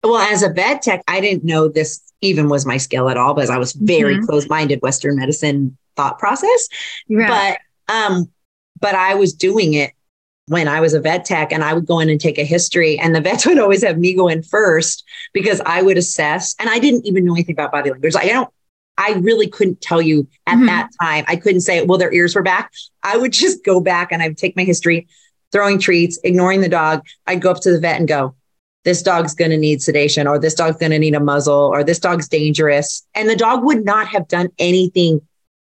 [0.04, 3.34] well, as a vet tech, I didn't know this even was my skill at all
[3.34, 4.26] because I was very mm-hmm.
[4.26, 6.68] closed-minded Western medicine thought process.
[7.10, 8.30] But um,
[8.80, 9.92] but I was doing it
[10.48, 12.98] when I was a vet tech and I would go in and take a history
[12.98, 16.70] and the vets would always have me go in first because I would assess and
[16.70, 18.16] I didn't even know anything about body language.
[18.16, 18.50] I don't
[18.98, 20.66] I really couldn't tell you at mm-hmm.
[20.66, 21.24] that time.
[21.28, 22.72] I couldn't say, well, their ears were back.
[23.02, 25.08] I would just go back and I'd take my history,
[25.52, 27.06] throwing treats, ignoring the dog.
[27.26, 28.36] I'd go up to the vet and go,
[28.86, 31.84] this dog's going to need sedation or this dog's going to need a muzzle or
[31.84, 33.06] this dog's dangerous.
[33.14, 35.22] And the dog would not have done anything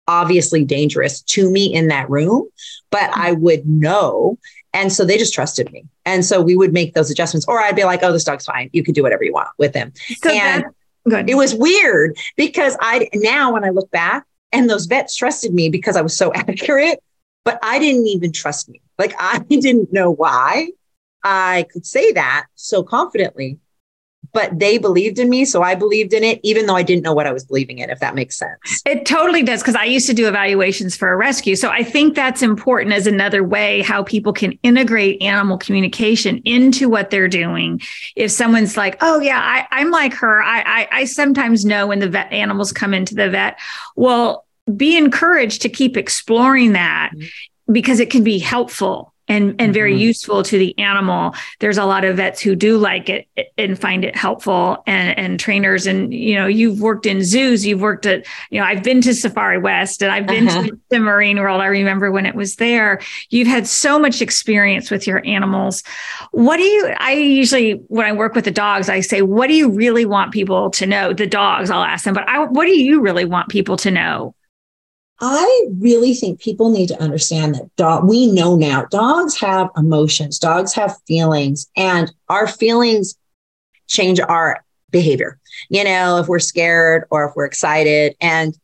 [0.08, 2.48] obviously dangerous to me in that room,
[2.90, 4.38] but I would know.
[4.72, 5.84] And so they just trusted me.
[6.04, 8.70] And so we would make those adjustments, or I'd be like, oh, this dog's fine.
[8.72, 9.92] You can do whatever you want with him.
[10.16, 10.64] So and
[11.08, 11.28] good.
[11.28, 15.68] it was weird because I now when I look back and those vets trusted me
[15.68, 17.02] because I was so accurate,
[17.44, 18.80] but I didn't even trust me.
[18.98, 20.68] Like I didn't know why.
[21.24, 23.58] I could say that so confidently
[24.32, 25.44] but they believed in me.
[25.44, 27.90] So I believed in it, even though I didn't know what I was believing in,
[27.90, 28.82] if that makes sense.
[28.86, 29.62] It totally does.
[29.62, 31.54] Cause I used to do evaluations for a rescue.
[31.56, 36.88] So I think that's important as another way how people can integrate animal communication into
[36.88, 37.80] what they're doing.
[38.16, 41.98] If someone's like, oh, yeah, I, am like her, I, I, I sometimes know when
[41.98, 43.58] the vet animals come into the vet.
[43.96, 47.72] Well, be encouraged to keep exploring that mm-hmm.
[47.72, 50.00] because it can be helpful and and very mm-hmm.
[50.00, 51.34] useful to the animal.
[51.60, 55.40] There's a lot of vets who do like it and find it helpful and and
[55.40, 55.86] trainers.
[55.86, 59.14] And you know you've worked in zoos you've worked at you know I've been to
[59.14, 60.64] Safari West and I've been uh-huh.
[60.64, 61.60] to the Marine World.
[61.60, 63.00] I remember when it was there.
[63.30, 65.82] You've had so much experience with your animals.
[66.32, 69.54] What do you I usually when I work with the dogs I say what do
[69.54, 71.12] you really want people to know?
[71.14, 74.34] The dogs I'll ask them but I, what do you really want people to know
[75.24, 80.36] I really think people need to understand that dog, we know now dogs have emotions,
[80.36, 83.16] dogs have feelings, and our feelings
[83.86, 85.38] change our behavior.
[85.68, 88.16] You know, if we're scared or if we're excited.
[88.20, 88.58] And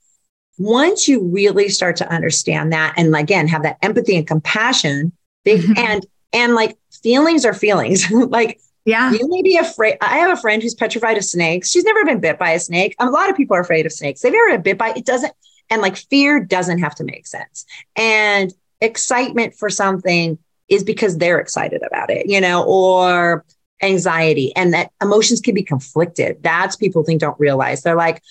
[0.58, 5.12] once you really start to understand that, and again, have that empathy and compassion,
[5.46, 5.72] mm-hmm.
[5.76, 8.10] and and like feelings are feelings.
[8.10, 9.12] like yeah.
[9.12, 9.98] You may be afraid.
[10.00, 11.70] I have a friend who's petrified of snakes.
[11.70, 12.96] She's never been bit by a snake.
[12.98, 14.22] A lot of people are afraid of snakes.
[14.22, 15.32] They've never been bit by it doesn't
[15.70, 17.64] and like fear doesn't have to make sense.
[17.96, 23.44] And excitement for something is because they're excited about it, you know, or
[23.82, 26.42] anxiety and that emotions can be conflicted.
[26.42, 27.82] That's people think don't realize.
[27.82, 28.22] They're like,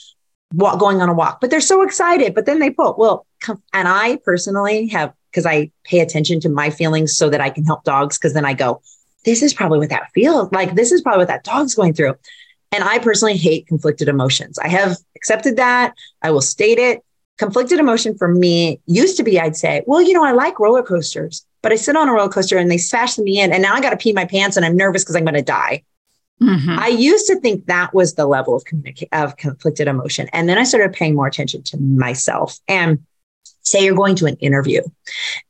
[0.54, 2.34] walk, going on a walk, but they're so excited.
[2.34, 2.96] But then they pull.
[2.98, 3.26] Well,
[3.74, 7.64] and I personally have because I pay attention to my feelings so that I can
[7.64, 8.18] help dogs.
[8.18, 8.82] Because then I go,
[9.26, 10.76] this is probably what that feels like.
[10.76, 12.16] This is probably what that dog's going through.
[12.72, 14.58] And I personally hate conflicted emotions.
[14.60, 15.94] I have accepted that.
[16.22, 17.04] I will state it
[17.38, 20.84] conflicted emotion for me used to be I'd say, well, you know, I like roller
[20.84, 23.74] coasters, but I sit on a roller coaster and they smash me in, and now
[23.74, 25.84] I got to pee my pants and I'm nervous because I'm going to die.
[26.42, 26.78] Mm-hmm.
[26.78, 30.58] I used to think that was the level of communica- of conflicted emotion, and then
[30.58, 32.60] I started paying more attention to myself.
[32.68, 33.00] And
[33.62, 34.82] say you're going to an interview,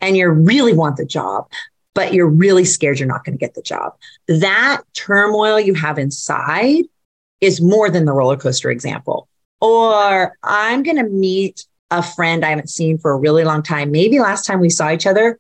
[0.02, 1.50] and you really want the job,
[1.94, 3.94] but you're really scared you're not going to get the job.
[4.28, 6.86] That turmoil you have inside
[7.42, 9.28] is more than the roller coaster example.
[9.62, 13.92] Or I'm going to meet a friend I haven't seen for a really long time.
[13.92, 15.40] Maybe last time we saw each other,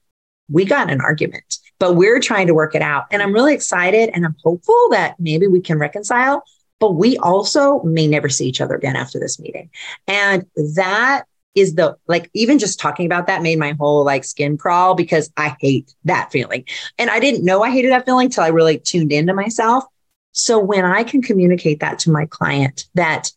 [0.49, 3.05] we got an argument, but we're trying to work it out.
[3.11, 6.43] And I'm really excited and I'm hopeful that maybe we can reconcile.
[6.79, 9.71] But we also may never see each other again after this meeting.
[10.07, 11.23] And that
[11.55, 15.31] is the like, even just talking about that made my whole like skin crawl because
[15.37, 16.65] I hate that feeling.
[16.99, 19.85] And I didn't know I hated that feeling till I really tuned into myself.
[20.33, 23.31] So when I can communicate that to my client, that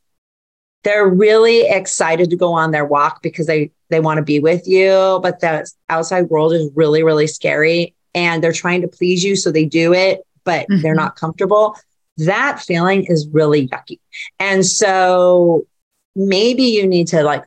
[0.82, 4.66] they're really excited to go on their walk because they they want to be with
[4.66, 9.36] you but the outside world is really really scary and they're trying to please you
[9.36, 10.82] so they do it but mm-hmm.
[10.82, 11.76] they're not comfortable.
[12.18, 13.98] That feeling is really yucky.
[14.38, 15.66] And so
[16.16, 17.44] maybe you need to like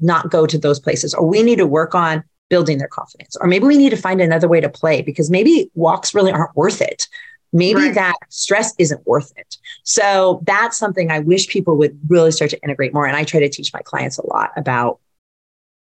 [0.00, 3.46] not go to those places or we need to work on building their confidence or
[3.46, 6.80] maybe we need to find another way to play because maybe walks really aren't worth
[6.80, 7.06] it
[7.52, 7.94] maybe right.
[7.94, 9.56] that stress isn't worth it.
[9.82, 13.06] So that's something I wish people would really start to integrate more.
[13.06, 15.00] And I try to teach my clients a lot about,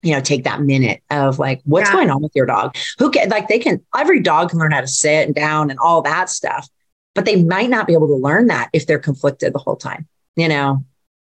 [0.02, 1.94] you know, take that minute of like, what's yeah.
[1.94, 2.76] going on with your dog?
[2.98, 5.78] Who can, like, they can, every dog can learn how to sit and down and
[5.78, 6.68] all that stuff,
[7.14, 10.08] but they might not be able to learn that if they're conflicted the whole time,
[10.34, 10.84] you know?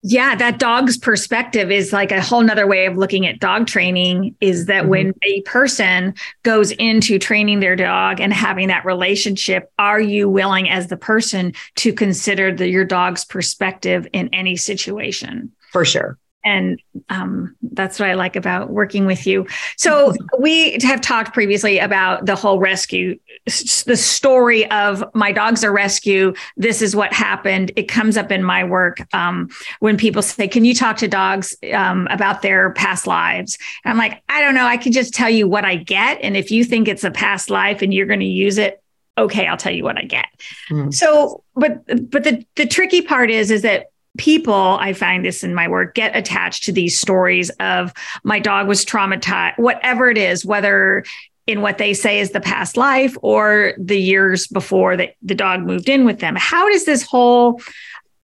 [0.04, 4.36] Yeah, that dog's perspective is like a whole nother way of looking at dog training
[4.42, 4.90] is that mm-hmm.
[4.90, 10.70] when a person goes into training their dog and having that relationship, are you willing
[10.70, 15.52] as the person to consider the, your dog's perspective in any situation?
[15.72, 19.48] For sure and um, that's what I like about working with you.
[19.78, 25.72] So we have talked previously about the whole rescue, the story of my dogs are
[25.72, 26.34] rescue.
[26.58, 27.72] This is what happened.
[27.76, 29.50] It comes up in my work um,
[29.80, 33.98] when people say, "Can you talk to dogs um, about their past lives?" And I'm
[33.98, 34.66] like, I don't know.
[34.66, 37.50] I can just tell you what I get, and if you think it's a past
[37.50, 38.82] life and you're going to use it,
[39.18, 40.28] okay, I'll tell you what I get.
[40.70, 40.94] Mm.
[40.94, 45.56] So, but but the the tricky part is is that people i find this in
[45.56, 47.94] my work get attached to these stories of
[48.24, 51.04] my dog was traumatized whatever it is whether
[51.48, 55.62] in what they say is the past life or the years before that the dog
[55.62, 56.36] moved in with them.
[56.38, 57.62] How does this whole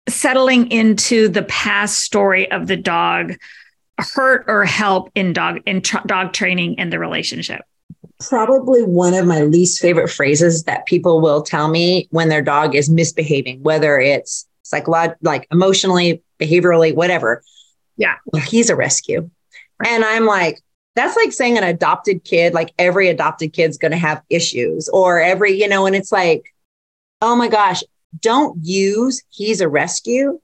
[0.08, 3.34] settling into the past story of the dog
[3.98, 7.62] hurt or help in dog in dog training and the relationship?
[8.28, 12.74] Probably one of my least favorite phrases that people will tell me when their dog
[12.74, 17.42] is misbehaving whether it's psychologically, like emotionally, behaviorally, whatever.
[17.96, 18.16] Yeah.
[18.26, 19.30] Well, he's a rescue.
[19.78, 19.92] Right.
[19.92, 20.58] And I'm like,
[20.94, 25.20] that's like saying an adopted kid, like every adopted kid's going to have issues or
[25.20, 26.54] every, you know, and it's like,
[27.20, 27.82] oh my gosh,
[28.20, 30.38] don't use he's a rescue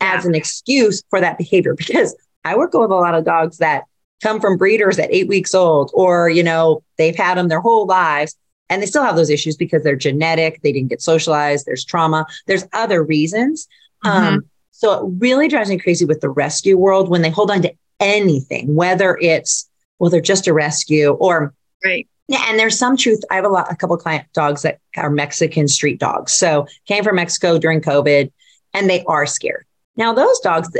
[0.00, 3.84] as an excuse for that behavior because I work with a lot of dogs that
[4.22, 7.86] come from breeders at eight weeks old, or, you know, they've had them their whole
[7.86, 8.36] lives
[8.72, 12.24] and they still have those issues because they're genetic, they didn't get socialized, there's trauma,
[12.46, 13.68] there's other reasons.
[14.02, 14.34] Mm-hmm.
[14.34, 17.60] Um, so it really drives me crazy with the rescue world when they hold on
[17.62, 19.68] to anything, whether it's,
[19.98, 21.52] well, they're just a rescue or,
[21.84, 22.08] right.
[22.28, 23.20] Yeah, and there's some truth.
[23.30, 26.32] I have a lot, a couple client dogs that are Mexican street dogs.
[26.32, 28.32] So came from Mexico during COVID,
[28.72, 29.66] and they are scared.
[29.96, 30.74] Now those dogs,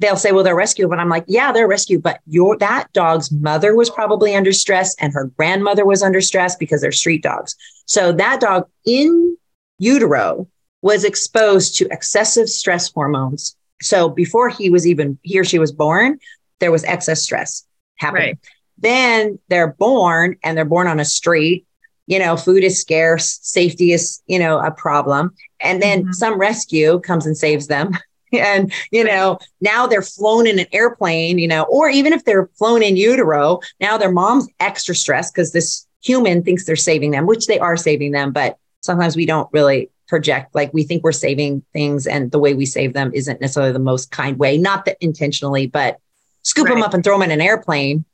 [0.00, 0.88] they'll say, well, they're rescue.
[0.88, 1.98] But I'm like, yeah, they're rescue.
[1.98, 6.56] But your that dog's mother was probably under stress and her grandmother was under stress
[6.56, 7.56] because they're street dogs.
[7.86, 9.36] So that dog in
[9.78, 10.48] utero
[10.82, 13.56] was exposed to excessive stress hormones.
[13.82, 16.18] So before he was even he or she was born,
[16.60, 17.66] there was excess stress
[17.96, 18.28] happening.
[18.28, 18.38] Right.
[18.78, 21.66] Then they're born and they're born on a street.
[22.06, 25.34] You know, food is scarce, safety is, you know, a problem.
[25.60, 26.12] And then mm-hmm.
[26.12, 27.92] some rescue comes and saves them
[28.40, 32.48] and you know now they're flown in an airplane you know or even if they're
[32.58, 37.26] flown in utero now their mom's extra stressed because this human thinks they're saving them
[37.26, 41.12] which they are saving them but sometimes we don't really project like we think we're
[41.12, 44.84] saving things and the way we save them isn't necessarily the most kind way not
[44.84, 45.98] that intentionally but
[46.42, 46.74] scoop right.
[46.74, 48.04] them up and throw them in an airplane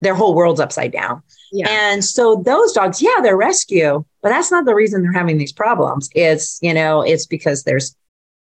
[0.00, 1.66] their whole world's upside down yeah.
[1.68, 5.52] and so those dogs yeah they're rescue but that's not the reason they're having these
[5.52, 7.94] problems it's you know it's because there's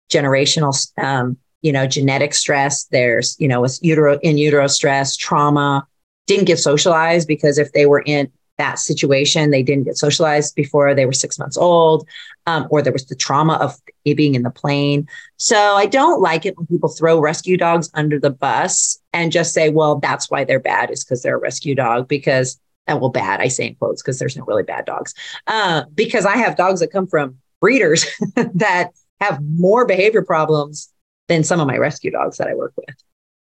[0.09, 2.85] generational, um, you know, genetic stress.
[2.85, 5.85] There's, you know, with utero in utero stress, trauma,
[6.27, 10.93] didn't get socialized because if they were in that situation, they didn't get socialized before
[10.93, 12.07] they were six months old,
[12.45, 15.07] um, or there was the trauma of being in the plane.
[15.37, 19.53] So I don't like it when people throw rescue dogs under the bus and just
[19.53, 23.09] say, well, that's why they're bad is because they're a rescue dog because, uh, well,
[23.09, 25.13] bad, I say in quotes because there's no really bad dogs.
[25.47, 28.05] Uh, because I have dogs that come from breeders
[28.35, 30.89] that have more behavior problems
[31.27, 32.95] than some of my rescue dogs that I work with.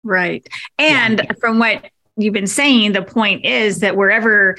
[0.03, 0.47] Right.
[0.79, 1.33] And yeah.
[1.41, 4.57] from what you've been saying, the point is that wherever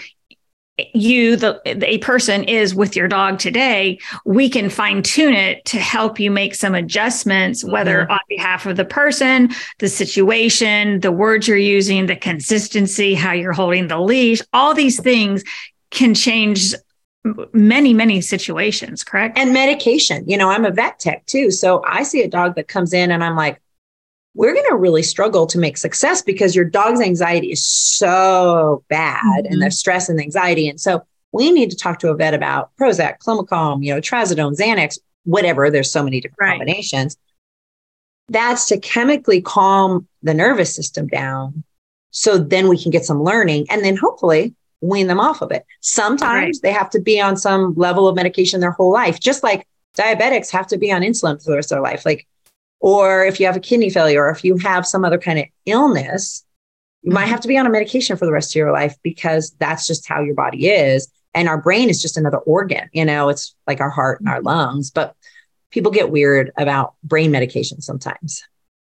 [0.94, 5.78] you the a person is with your dog today we can fine tune it to
[5.78, 8.14] help you make some adjustments whether mm-hmm.
[8.14, 9.50] on behalf of the person
[9.80, 15.00] the situation the words you're using the consistency how you're holding the leash all these
[15.00, 15.44] things
[15.92, 16.74] can change
[17.54, 22.02] many many situations correct and medication you know i'm a vet tech too so i
[22.02, 23.62] see a dog that comes in and i'm like
[24.34, 29.22] we're going to really struggle to make success because your dog's anxiety is so bad
[29.22, 29.54] mm-hmm.
[29.54, 32.72] and the stress and anxiety and so we need to talk to a vet about
[32.80, 36.58] prozac clomicalm you know trazodone xanax whatever there's so many different right.
[36.58, 37.18] combinations
[38.30, 41.64] that's to chemically calm the nervous system down
[42.10, 45.66] so then we can get some learning and then hopefully wean them off of it.
[45.80, 46.62] Sometimes right.
[46.64, 49.68] they have to be on some level of medication their whole life, just like
[49.98, 52.06] diabetics have to be on insulin for the rest of their life.
[52.06, 52.28] Like,
[52.80, 55.46] or if you have a kidney failure, or if you have some other kind of
[55.66, 56.44] illness,
[57.04, 57.32] you might mm-hmm.
[57.32, 60.08] have to be on a medication for the rest of your life because that's just
[60.08, 61.12] how your body is.
[61.34, 64.38] And our brain is just another organ, you know, it's like our heart and our
[64.38, 64.48] mm-hmm.
[64.48, 64.92] lungs.
[64.92, 65.16] But
[65.70, 68.44] people get weird about brain medication sometimes.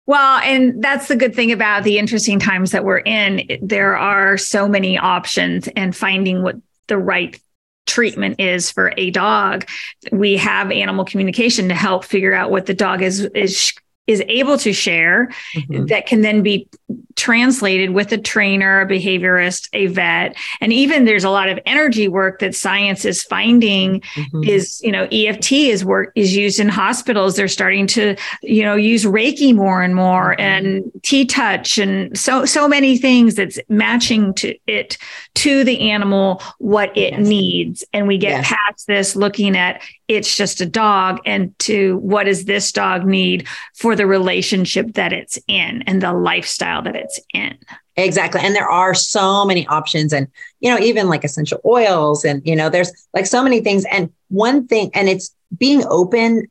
[0.08, 3.46] Well, and that's the good thing about the interesting times that we're in.
[3.60, 6.56] There are so many options, and finding what
[6.86, 7.38] the right
[7.86, 9.68] treatment is for a dog.
[10.10, 13.74] We have animal communication to help figure out what the dog is is
[14.08, 15.86] is able to share mm-hmm.
[15.86, 16.66] that can then be
[17.14, 20.34] translated with a trainer, a behaviorist, a vet.
[20.60, 24.44] And even there's a lot of energy work that science is finding mm-hmm.
[24.44, 27.36] is, you know, EFT is work is used in hospitals.
[27.36, 30.40] They're starting to, you know, use Reiki more and more mm-hmm.
[30.40, 34.96] and T-touch and so so many things that's matching to it
[35.34, 37.26] to the animal what it yes.
[37.26, 37.84] needs.
[37.92, 38.48] And we get yes.
[38.48, 43.46] past this looking at it's just a dog and to what does this dog need
[43.74, 47.56] for the relationship that it's in and the lifestyle that it's in.
[47.96, 48.40] Exactly.
[48.42, 50.28] And there are so many options and,
[50.60, 53.84] you know, even like essential oils and, you know, there's like so many things.
[53.90, 56.46] And one thing, and it's being open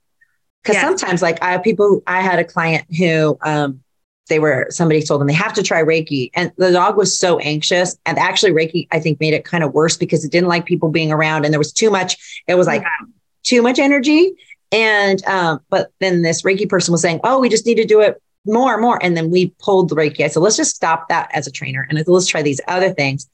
[0.61, 0.83] because yes.
[0.83, 3.81] sometimes like I have people, I had a client who, um,
[4.29, 6.31] they were somebody told them they have to try Reiki.
[6.33, 7.97] And the dog was so anxious.
[8.05, 10.89] And actually, Reiki, I think, made it kind of worse because it didn't like people
[10.89, 12.43] being around and there was too much.
[12.45, 13.07] It was like yeah.
[13.47, 14.33] Too much energy.
[14.73, 18.01] And um, but then this Reiki person was saying, "Oh, we just need to do
[18.01, 20.25] it more and more." And then we pulled the Reiki.
[20.25, 23.29] I said, "Let's just stop that as a trainer and let's try these other things."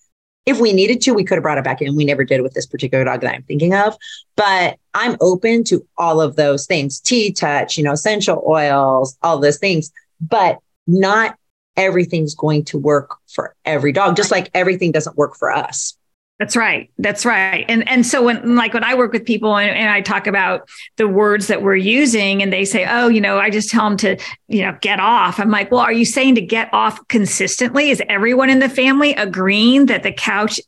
[0.45, 1.95] If we needed to, we could have brought it back in.
[1.95, 3.95] We never did with this particular dog that I'm thinking of,
[4.35, 9.57] but I'm open to all of those things: T-touch, you know, essential oils, all those
[9.57, 9.91] things.
[10.21, 11.35] But not
[11.75, 15.97] everything's going to work for every dog, just like everything doesn't work for us.
[16.43, 16.91] That's right.
[16.97, 17.63] That's right.
[17.69, 20.67] And and so when like when I work with people and, and I talk about
[20.97, 23.95] the words that we're using and they say, oh, you know, I just tell them
[23.99, 24.17] to,
[24.49, 25.39] you know, get off.
[25.39, 27.91] I'm like, well, are you saying to get off consistently?
[27.91, 30.59] Is everyone in the family agreeing that the couch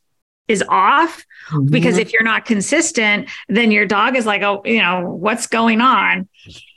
[0.48, 1.22] is off?
[1.50, 1.66] Mm-hmm.
[1.66, 5.82] Because if you're not consistent, then your dog is like, oh, you know, what's going
[5.82, 6.26] on?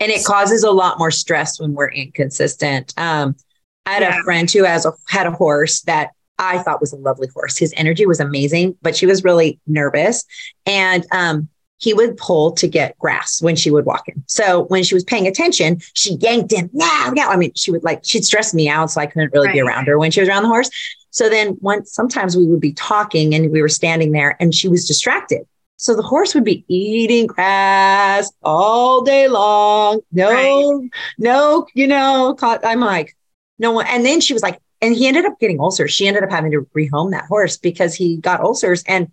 [0.02, 2.93] And it causes a lot more stress when we're inconsistent.
[2.97, 3.38] Um,
[3.86, 4.20] I had yeah.
[4.20, 7.57] a friend who has a, had a horse that I thought was a lovely horse.
[7.57, 10.23] His energy was amazing, but she was really nervous.
[10.65, 14.23] And um, he would pull to get grass when she would walk in.
[14.27, 16.69] So when she was paying attention, she yanked him.
[16.73, 17.29] Now, now.
[17.29, 18.91] I mean, she would like, she'd stress me out.
[18.91, 19.53] So I couldn't really right.
[19.53, 20.69] be around her when she was around the horse.
[21.11, 24.67] So then once, sometimes we would be talking and we were standing there and she
[24.67, 25.45] was distracted.
[25.77, 30.01] So the horse would be eating grass all day long.
[30.11, 30.89] No, right.
[31.17, 33.15] no, you know, I'm like,
[33.57, 33.87] no one.
[33.87, 35.91] And then she was like, and he ended up getting ulcers.
[35.91, 38.84] She ended up having to rehome that horse because he got ulcers.
[38.84, 39.11] And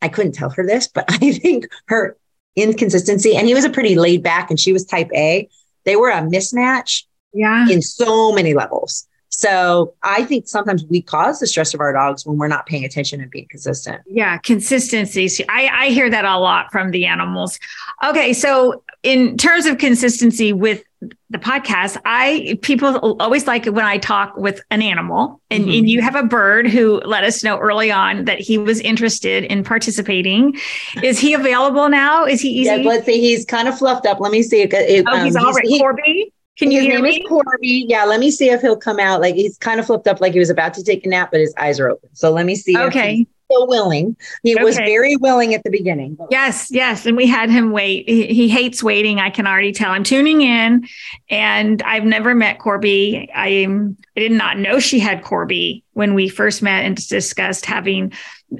[0.00, 2.16] I couldn't tell her this, but I think her
[2.56, 5.48] inconsistency, and he was a pretty laid back and she was type A,
[5.84, 7.68] they were a mismatch yeah.
[7.68, 9.06] in so many levels.
[9.28, 12.84] So I think sometimes we cause the stress of our dogs when we're not paying
[12.84, 14.02] attention and being consistent.
[14.06, 15.28] Yeah, consistency.
[15.48, 17.58] I, I hear that a lot from the animals.
[18.04, 20.84] Okay, so in terms of consistency with
[21.30, 25.78] the podcast, I people always like it when I talk with an animal, and, mm-hmm.
[25.78, 29.44] and, you have a bird who let us know early on that he was interested
[29.44, 30.56] in participating.
[31.02, 32.24] Is he available now?
[32.24, 32.82] Is he easy?
[32.82, 33.20] Yeah, let's see.
[33.20, 34.20] He's kind of fluffed up.
[34.20, 34.62] Let me see.
[34.62, 36.32] If, oh, he's um, already he, Corby.
[36.58, 37.16] Can you hear name me?
[37.16, 37.86] is Corby.
[37.88, 39.20] Yeah, let me see if he'll come out.
[39.20, 41.40] Like he's kind of flipped up, like he was about to take a nap, but
[41.40, 42.10] his eyes are open.
[42.12, 42.76] So let me see.
[42.76, 43.26] Okay.
[43.44, 44.16] Still willing.
[44.42, 44.64] He okay.
[44.64, 46.16] was very willing at the beginning.
[46.30, 48.08] Yes, yes, and we had him wait.
[48.08, 49.18] He, he, hates waiting.
[49.18, 49.90] I can already tell.
[49.90, 50.86] I'm tuning in,
[51.30, 53.30] and I've never met Corby.
[53.34, 53.96] I'm.
[54.16, 58.12] I did not know she had Corby when we first met and discussed having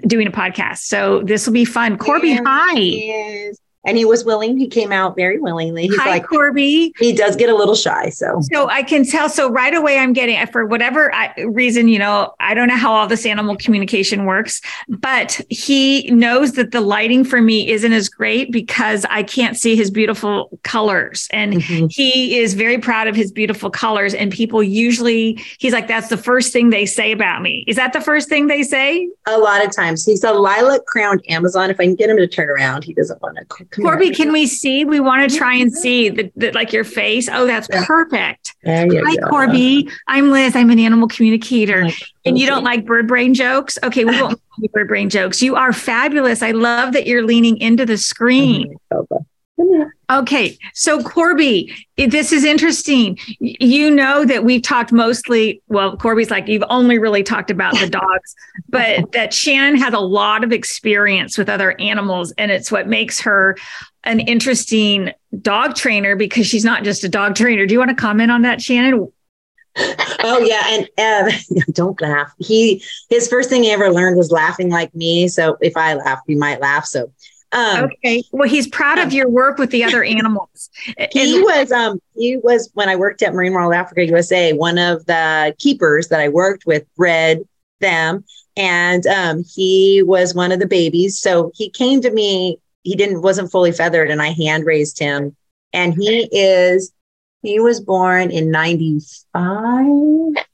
[0.07, 0.79] doing a podcast.
[0.79, 1.99] So this will be fun.
[1.99, 3.53] Corby, hi
[3.85, 4.57] and he was willing.
[4.57, 5.89] He came out very willingly.
[5.89, 6.95] He's Hi, like Corby.
[6.99, 9.29] He does get a little shy, so so I can tell.
[9.29, 11.13] So right away, I'm getting for whatever
[11.47, 16.53] reason, you know, I don't know how all this animal communication works, but he knows
[16.53, 21.29] that the lighting for me isn't as great because I can't see his beautiful colors,
[21.33, 21.87] and mm-hmm.
[21.91, 24.15] he is very proud of his beautiful colors.
[24.15, 27.65] And people usually, he's like, that's the first thing they say about me.
[27.67, 29.09] Is that the first thing they say?
[29.27, 31.71] A lot of times, he's a lilac crowned Amazon.
[31.71, 33.45] If I can get him to turn around, he doesn't want to
[33.75, 34.85] Corby, can we see?
[34.85, 37.29] We want to try and see the, the like your face.
[37.31, 38.55] Oh, that's perfect.
[38.67, 39.29] Hi, go.
[39.29, 39.89] Corby.
[40.09, 40.55] I'm Liz.
[40.55, 41.89] I'm an animal communicator.
[42.25, 43.79] and you don't like bird brain jokes?
[43.83, 45.43] Okay, we won't do bird brain jokes.
[45.43, 46.43] You are fabulous.
[46.43, 48.77] I love that you're leaning into the screen.
[50.11, 53.19] Okay, so Corby, this is interesting.
[53.39, 57.89] You know that we've talked mostly, well, Corby's like, you've only really talked about the
[57.89, 58.35] dogs,
[58.69, 62.33] but that Shannon has a lot of experience with other animals.
[62.37, 63.57] And it's what makes her
[64.05, 67.65] an interesting dog trainer because she's not just a dog trainer.
[67.65, 69.11] Do you want to comment on that, Shannon?
[69.77, 72.33] oh yeah, and uh, don't laugh.
[72.39, 75.29] He his first thing he ever learned was laughing like me.
[75.29, 76.85] So if I laugh, he might laugh.
[76.85, 77.11] So
[77.53, 78.23] um, okay.
[78.33, 80.71] Well, he's proud of your work with the other animals.
[81.13, 84.79] he and- was um he was when I worked at Marine World Africa USA, one
[84.79, 87.43] of the keepers that I worked with bred
[87.81, 88.25] them
[88.57, 91.19] and um he was one of the babies.
[91.19, 95.37] So he came to me, he didn't wasn't fully feathered and I hand raised him
[95.73, 96.93] and he is
[97.43, 100.45] he was born in 95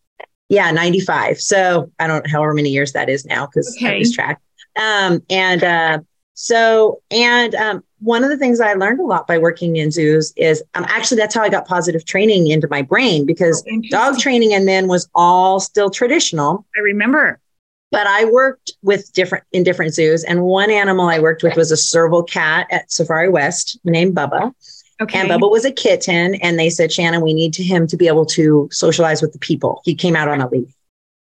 [0.49, 3.97] yeah 95 so i don't know however many years that is now because okay.
[3.97, 4.41] i was track
[4.77, 5.99] um, and uh,
[6.41, 10.33] so, and um, one of the things I learned a lot by working in zoos
[10.37, 14.21] is um, actually that's how I got positive training into my brain because oh, dog
[14.21, 16.65] training and then was all still traditional.
[16.77, 17.41] I remember.
[17.91, 21.73] But I worked with different in different zoos, and one animal I worked with was
[21.73, 24.55] a serval cat at Safari West named Bubba.
[25.01, 25.19] Okay.
[25.19, 28.07] And Bubba was a kitten, and they said, Shannon, we need to him to be
[28.07, 29.81] able to socialize with the people.
[29.85, 30.71] He came out on a leash,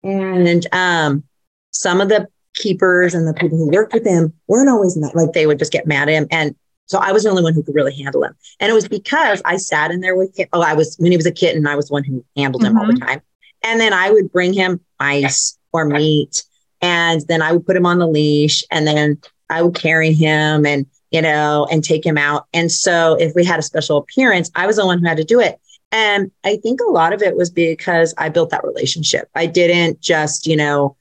[0.03, 1.23] and um,
[1.71, 2.29] some of the
[2.59, 5.73] keepers and the people who worked with him weren't always not, like they would just
[5.73, 6.27] get mad at him.
[6.31, 6.55] And
[6.87, 8.35] so I was the only one who could really handle him.
[8.61, 10.49] And it was because I sat in there with him.
[10.53, 12.73] Oh, I was when he was a kitten, I was the one who handled him
[12.73, 12.79] mm-hmm.
[12.79, 13.07] all the mm-hmm.
[13.07, 13.23] time.
[13.63, 16.45] And then I would bring him ice or meat.
[16.81, 19.19] And then I would put him on the leash and then
[19.51, 22.47] I would carry him and, you know, and take him out.
[22.53, 25.25] And so if we had a special appearance, I was the one who had to
[25.25, 25.61] do it.
[25.91, 29.29] And I think a lot of it was because I built that relationship.
[29.35, 30.97] I didn't just, you know,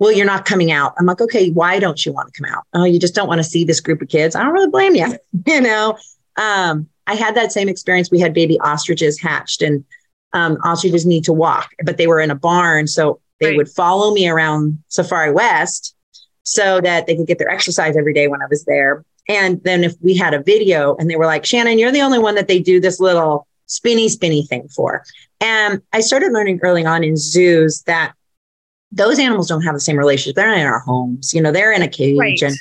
[0.00, 0.94] well, you're not coming out.
[0.98, 2.64] I'm like, okay, why don't you want to come out?
[2.72, 4.34] Oh, you just don't want to see this group of kids.
[4.34, 5.16] I don't really blame you.
[5.46, 5.96] you know,
[6.36, 8.10] um, I had that same experience.
[8.10, 9.84] We had baby ostriches hatched, and
[10.32, 13.56] um, ostriches need to walk, but they were in a barn, so they right.
[13.58, 15.94] would follow me around Safari West.
[16.42, 19.04] so that they could get their exercise every day when I was there.
[19.28, 22.18] And then if we had a video and they were like, Shannon, you're the only
[22.18, 25.04] one that they do this little spinny, spinny thing for.
[25.40, 28.14] And I started learning early on in zoos that
[28.92, 30.36] those animals don't have the same relationship.
[30.36, 32.42] They're not in our homes, you know, they're in a cage right.
[32.42, 32.56] and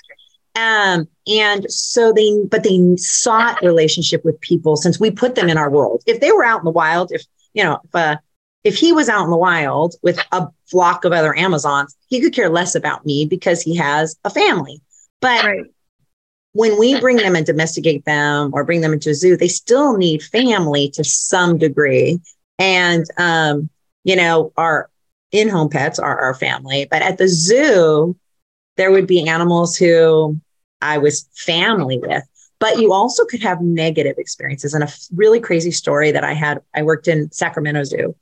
[0.56, 5.58] um, and so they, but they sought relationship with people since we put them in
[5.58, 6.04] our world.
[6.06, 7.24] If they were out in the wild, if
[7.54, 8.18] you know, if uh,
[8.64, 12.34] if he was out in the wild with a flock of other Amazons, he could
[12.34, 14.82] care less about me because he has a family.
[15.22, 15.66] But right.
[16.54, 19.98] when we bring them and domesticate them or bring them into a zoo, they still
[19.98, 22.20] need family to some degree.
[22.58, 23.70] And um,
[24.04, 24.90] you know, our
[25.32, 26.88] in-home pets are our family.
[26.90, 28.16] But at the zoo,
[28.78, 30.40] there would be animals who
[30.82, 32.24] I was family with.
[32.60, 34.74] But you also could have negative experiences.
[34.74, 38.16] And a really crazy story that I had I worked in Sacramento Zoo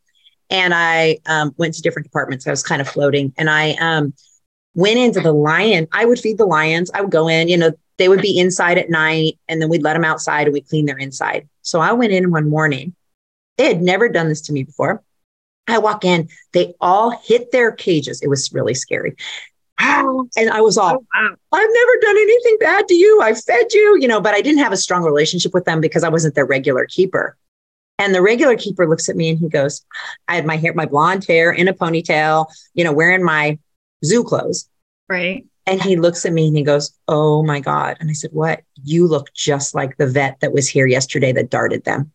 [0.50, 2.48] and I um, went to different departments.
[2.48, 4.14] I was kind of floating and I um,
[4.76, 5.88] went into the lion.
[5.92, 6.92] I would feed the lions.
[6.94, 9.82] I would go in, you know, they would be inside at night and then we'd
[9.82, 11.50] let them outside and we'd clean their inside.
[11.64, 12.96] So I went in one morning.
[13.58, 15.04] They had never done this to me before.
[15.68, 18.22] I walk in, they all hit their cages.
[18.22, 19.16] It was really scary.
[19.80, 21.36] And I was all, oh.
[21.52, 23.22] I've never done anything bad to you.
[23.22, 26.04] I fed you, you know, but I didn't have a strong relationship with them because
[26.04, 27.38] I wasn't their regular keeper.
[28.00, 29.84] And the regular keeper looks at me and he goes,
[30.28, 33.58] I had my hair, my blonde hair in a ponytail, you know, wearing my
[34.06, 34.70] zoo clothes.
[35.10, 35.46] Right.
[35.66, 37.98] And he looks at me and he goes, Oh my God.
[38.00, 38.62] And I said, What?
[38.84, 42.12] You look just like the vet that was here yesterday that darted them.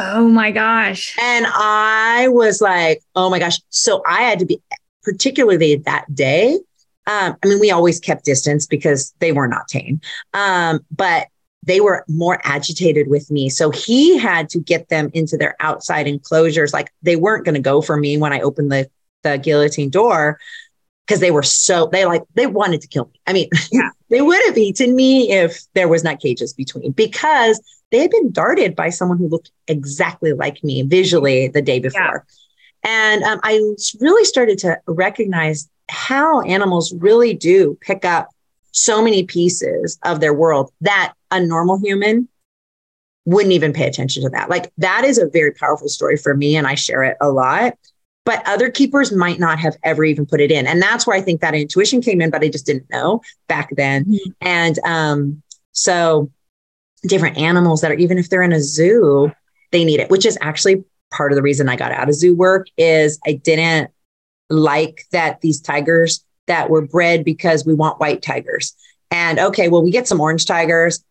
[0.00, 1.16] Oh my gosh.
[1.20, 3.58] And I was like, Oh my gosh.
[3.70, 4.60] So I had to be,
[5.02, 6.58] particularly that day,
[7.08, 10.00] um, I mean, we always kept distance because they were not tame.
[10.34, 11.28] Um, but
[11.64, 13.48] they were more agitated with me.
[13.48, 16.72] So he had to get them into their outside enclosures.
[16.72, 18.88] Like they weren't going to go for me when I opened the,
[19.22, 20.38] the guillotine door
[21.08, 23.20] because they were so, they like, they wanted to kill me.
[23.26, 23.88] I mean, yeah.
[24.10, 27.58] they would have eaten me if there was not cages between because
[27.90, 32.26] they had been darted by someone who looked exactly like me visually the day before.
[32.84, 32.90] Yeah.
[32.90, 33.58] And um, I
[34.00, 38.28] really started to recognize how animals really do pick up
[38.72, 42.28] so many pieces of their world that a normal human
[43.24, 44.50] wouldn't even pay attention to that.
[44.50, 47.78] Like that is a very powerful story for me, and I share it a lot.
[48.28, 50.66] But other keepers might not have ever even put it in.
[50.66, 53.70] And that's where I think that intuition came in, but I just didn't know back
[53.74, 54.04] then.
[54.04, 54.30] Mm-hmm.
[54.42, 56.30] And um, so
[57.04, 59.32] different animals that are, even if they're in a zoo,
[59.72, 62.34] they need it, which is actually part of the reason I got out of zoo
[62.34, 63.90] work is I didn't
[64.50, 68.76] like that these tigers that were bred because we want white tigers.
[69.10, 71.02] And okay, well, we get some orange tigers.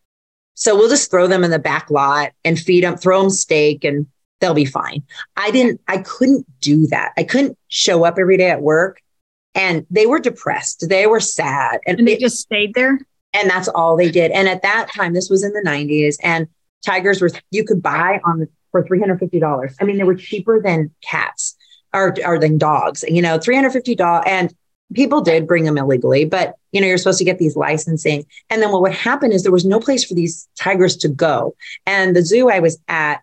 [0.54, 3.82] So we'll just throw them in the back lot and feed them, throw them steak
[3.82, 4.06] and
[4.40, 5.02] they'll be fine.
[5.36, 7.12] I didn't, I couldn't do that.
[7.16, 9.00] I couldn't show up every day at work
[9.54, 10.86] and they were depressed.
[10.88, 11.80] They were sad.
[11.86, 12.98] And, and they it, just stayed there.
[13.34, 14.30] And that's all they did.
[14.30, 16.48] And at that time, this was in the 90s and
[16.84, 19.74] tigers were, you could buy on the, for $350.
[19.80, 21.56] I mean, they were cheaper than cats
[21.92, 24.22] or, or than dogs, you know, $350.
[24.26, 24.54] And
[24.94, 28.24] people did bring them illegally, but you know, you're supposed to get these licensing.
[28.50, 31.54] And then what would happen is there was no place for these tigers to go.
[31.86, 33.22] And the zoo I was at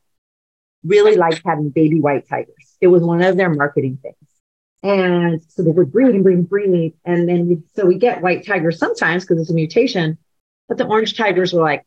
[0.86, 2.78] really liked having baby white tigers.
[2.82, 4.16] It was one of their marketing things.
[4.84, 6.94] And so they would breed and breed and breed.
[7.06, 10.18] And then we, so we get white tigers sometimes because it's a mutation.
[10.68, 11.86] But the orange tigers were like,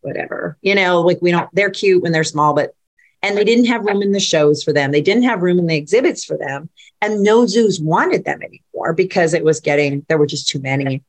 [0.00, 2.74] whatever, you know, like we don't, they're cute when they're small, but
[3.22, 4.92] and they didn't have room in the shows for them.
[4.92, 6.70] They didn't have room in the exhibits for them.
[7.02, 11.02] And no zoos wanted them anymore because it was getting, there were just too many.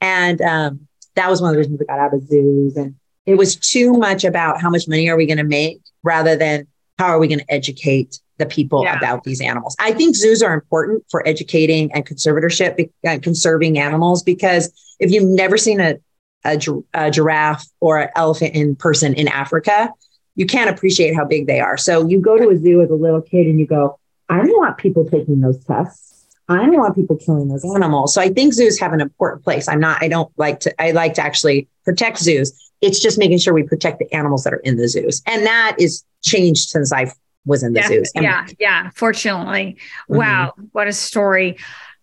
[0.00, 2.76] And um, that was one of the reasons we got out of zoos.
[2.76, 2.94] And
[3.26, 6.68] it was too much about how much money are we going to make rather than
[6.98, 8.96] how are we going to educate the people yeah.
[8.96, 9.74] about these animals.
[9.78, 15.10] I think zoos are important for educating and conservatorship and uh, conserving animals because if
[15.10, 15.96] you've never seen a,
[16.44, 16.58] a,
[16.94, 19.90] a giraffe or an elephant in person in Africa,
[20.34, 21.76] you can't appreciate how big they are.
[21.76, 24.56] So you go to a zoo as a little kid and you go, I don't
[24.56, 26.26] want people taking those tests.
[26.48, 28.14] I don't want people killing those animals.
[28.14, 29.66] So I think zoos have an important place.
[29.66, 32.65] I'm not, I don't like to, I like to actually protect zoos.
[32.80, 35.22] It's just making sure we protect the animals that are in the zoos.
[35.26, 37.12] And that is changed since I
[37.44, 38.12] was in the yeah, zoos.
[38.14, 38.46] yeah.
[38.58, 38.90] Yeah.
[38.94, 39.76] Fortunately.
[40.10, 40.16] Mm-hmm.
[40.16, 40.54] Wow.
[40.72, 41.56] What a story.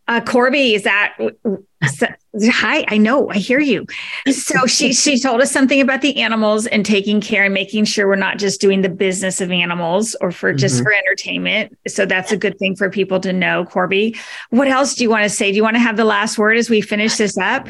[0.05, 1.15] Uh, Corby, is that
[2.51, 2.83] hi?
[2.89, 3.85] I know, I hear you.
[4.29, 8.07] So she she told us something about the animals and taking care and making sure
[8.07, 10.83] we're not just doing the business of animals or for just mm-hmm.
[10.83, 11.77] for entertainment.
[11.87, 13.63] So that's a good thing for people to know.
[13.63, 14.17] Corby,
[14.49, 15.51] what else do you want to say?
[15.51, 17.69] Do you want to have the last word as we finish this up?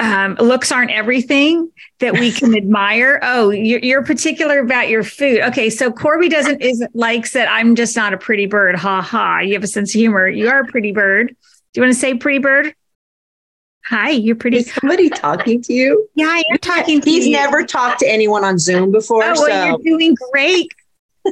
[0.00, 1.70] Um, looks aren't everything
[2.00, 3.20] that we can admire.
[3.22, 5.40] Oh, you're, you're, particular about your food.
[5.40, 8.74] Okay, so Corby doesn't isn't likes that I'm just not a pretty bird.
[8.74, 9.38] Ha ha.
[9.40, 10.28] You have a sense of humor.
[10.28, 11.28] You are a pretty bird.
[11.28, 12.74] Do you want to say pretty bird?
[13.86, 14.58] Hi, you're pretty.
[14.58, 16.08] Is somebody talking to you?
[16.14, 17.32] Yeah, I am talking to He's you.
[17.32, 19.22] never talked to anyone on Zoom before.
[19.22, 20.68] Oh, well, so you're doing great.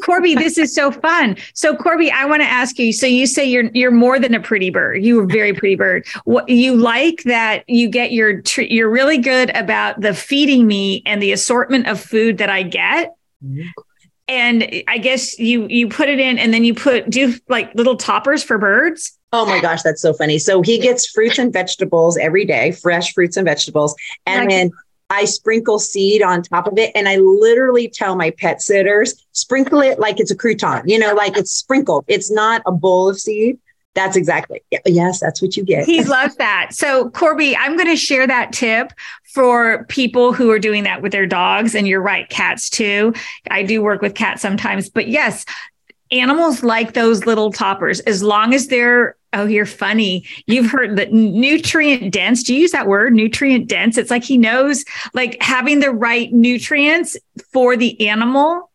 [0.01, 1.37] Corby, this is so fun.
[1.55, 2.93] So, Corby, I want to ask you.
[2.93, 5.05] So, you say you're you're more than a pretty bird.
[5.05, 6.07] You're a very pretty bird.
[6.25, 11.03] What you like that you get your tr- you're really good about the feeding me
[11.07, 13.15] and the assortment of food that I get.
[13.45, 13.69] Mm-hmm.
[14.29, 17.97] And I guess you you put it in, and then you put do like little
[17.97, 19.19] toppers for birds.
[19.35, 20.39] Oh my gosh, that's so funny.
[20.39, 23.95] So he gets fruits and vegetables every day, fresh fruits and vegetables.
[24.27, 24.55] And Nice.
[24.55, 24.71] then
[25.13, 26.91] I sprinkle seed on top of it.
[26.95, 31.13] And I literally tell my pet sitters, sprinkle it like it's a crouton, you know,
[31.15, 32.07] like it's sprinkled.
[32.09, 33.59] It's not a bowl of seed.
[33.95, 34.63] That's exactly.
[34.87, 35.85] Yes, that's what you get.
[35.85, 36.71] He loves that.
[36.71, 38.91] So, Corby, I'm going to share that tip
[39.35, 41.75] for people who are doing that with their dogs.
[41.75, 43.13] And you're right, cats too.
[43.51, 45.45] I do work with cats sometimes, but yes,
[46.11, 49.15] animals like those little toppers as long as they're.
[49.33, 50.27] Oh, you're funny.
[50.47, 52.43] You've heard that nutrient dense.
[52.43, 53.97] Do you use that word, nutrient dense?
[53.97, 57.17] It's like he knows, like having the right nutrients
[57.53, 58.71] for the animal.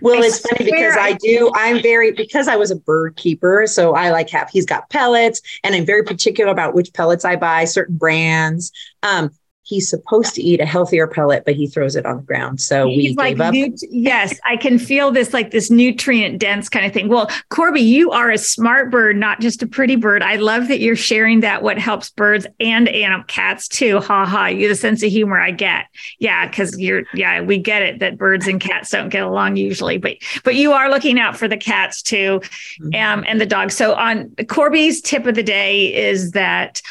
[0.00, 1.50] Well, I it's funny because I I do.
[1.54, 4.48] I'm very because I was a bird keeper, so I like have.
[4.50, 8.72] He's got pellets, and I'm very particular about which pellets I buy, certain brands.
[9.02, 9.30] Um,
[9.64, 12.60] he's supposed to eat a healthier pellet, but he throws it on the ground.
[12.60, 13.54] So we He's like, gave up.
[13.54, 17.08] nut- yes, I can feel this like this nutrient dense kind of thing.
[17.08, 20.22] Well, Corby, you are a smart bird, not just a pretty bird.
[20.22, 24.00] I love that you're sharing that what helps birds and animal cats too.
[24.00, 24.46] Ha ha.
[24.46, 25.86] You the sense of humor I get.
[26.18, 29.98] Yeah, because you're yeah, we get it that birds and cats don't get along usually,
[29.98, 32.40] but but you are looking out for the cats too,
[32.80, 32.94] Mm-hmm.
[33.20, 33.74] um, and the dogs.
[33.76, 36.82] So on Corby's tip of the day is that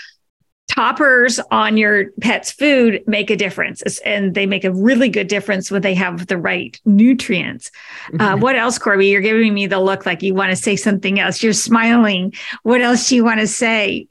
[0.69, 3.81] toppers on your pet's food make a difference.
[4.05, 7.69] And they make a really good difference when they have the right nutrients.
[8.19, 9.07] Uh, what else corby?
[9.07, 11.43] You're giving me the look like you want to say something else.
[11.43, 12.33] You're smiling.
[12.63, 14.07] What else do you want to say.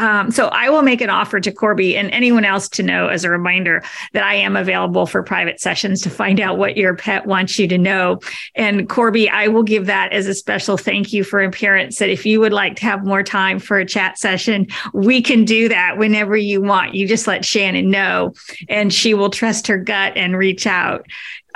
[0.00, 3.22] Um, so I will make an offer to Corby and anyone else to know as
[3.22, 3.84] a reminder
[4.14, 7.68] that I am available for private sessions to find out what your pet wants you
[7.68, 8.18] to know.
[8.54, 12.24] And Corby, I will give that as a special thank you for appearance that if
[12.24, 15.98] you would like to have more time for a chat session, we can do that
[15.98, 16.94] whenever you want.
[16.94, 18.32] You just let Shannon know
[18.70, 21.04] and she will trust her gut and reach out.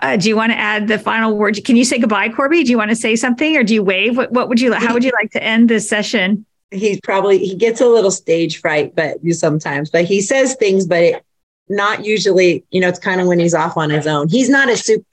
[0.03, 1.59] Uh, do you want to add the final word?
[1.65, 2.63] Can you say goodbye, Corby?
[2.63, 4.19] Do you want to say something or do you wave?
[4.19, 6.45] What, what would you, how would you like to end this session?
[6.75, 11.03] He's probably he gets a little stage fright, but sometimes, but he says things, but
[11.03, 11.25] it,
[11.69, 12.65] not usually.
[12.71, 14.29] You know, it's kind of when he's off on his own.
[14.29, 15.07] He's not a soup.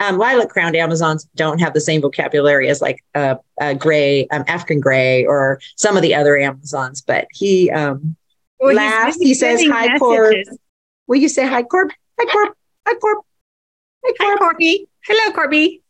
[0.00, 4.44] Um, lilac crowned Amazons don't have the same vocabulary as like a, uh, gray, um,
[4.46, 7.00] African gray, or some of the other Amazons.
[7.00, 8.16] But he um,
[8.60, 9.16] Well, laughs.
[9.16, 10.58] He says, "Hi, Corb." messages.
[11.08, 11.90] Will you say hi, Corb?
[12.20, 12.54] Hi, Corb.
[12.86, 13.24] Hi, Corb.
[14.04, 14.38] Hi, Hi, Corb.
[14.38, 14.88] Corby.
[15.04, 15.82] Hello, Corby.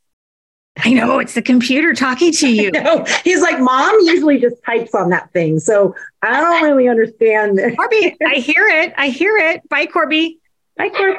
[0.79, 2.71] I know it's the computer talking to you.
[2.71, 5.59] No, he's like, Mom usually just types on that thing.
[5.61, 7.59] So I don't really understand.
[7.77, 8.93] Corby, I hear it.
[8.97, 9.69] I hear it.
[9.69, 10.39] Bye, Corby.
[10.79, 11.17] Hi, Corb.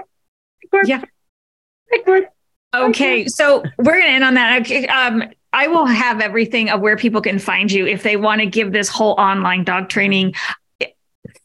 [0.71, 0.87] Corb.
[0.87, 1.03] Yeah.
[1.91, 2.23] Hi, Corb.
[2.75, 4.61] Okay, so we're going to end on that.
[4.61, 8.41] Okay, Um, I will have everything of where people can find you if they want
[8.41, 10.35] to give this whole online dog training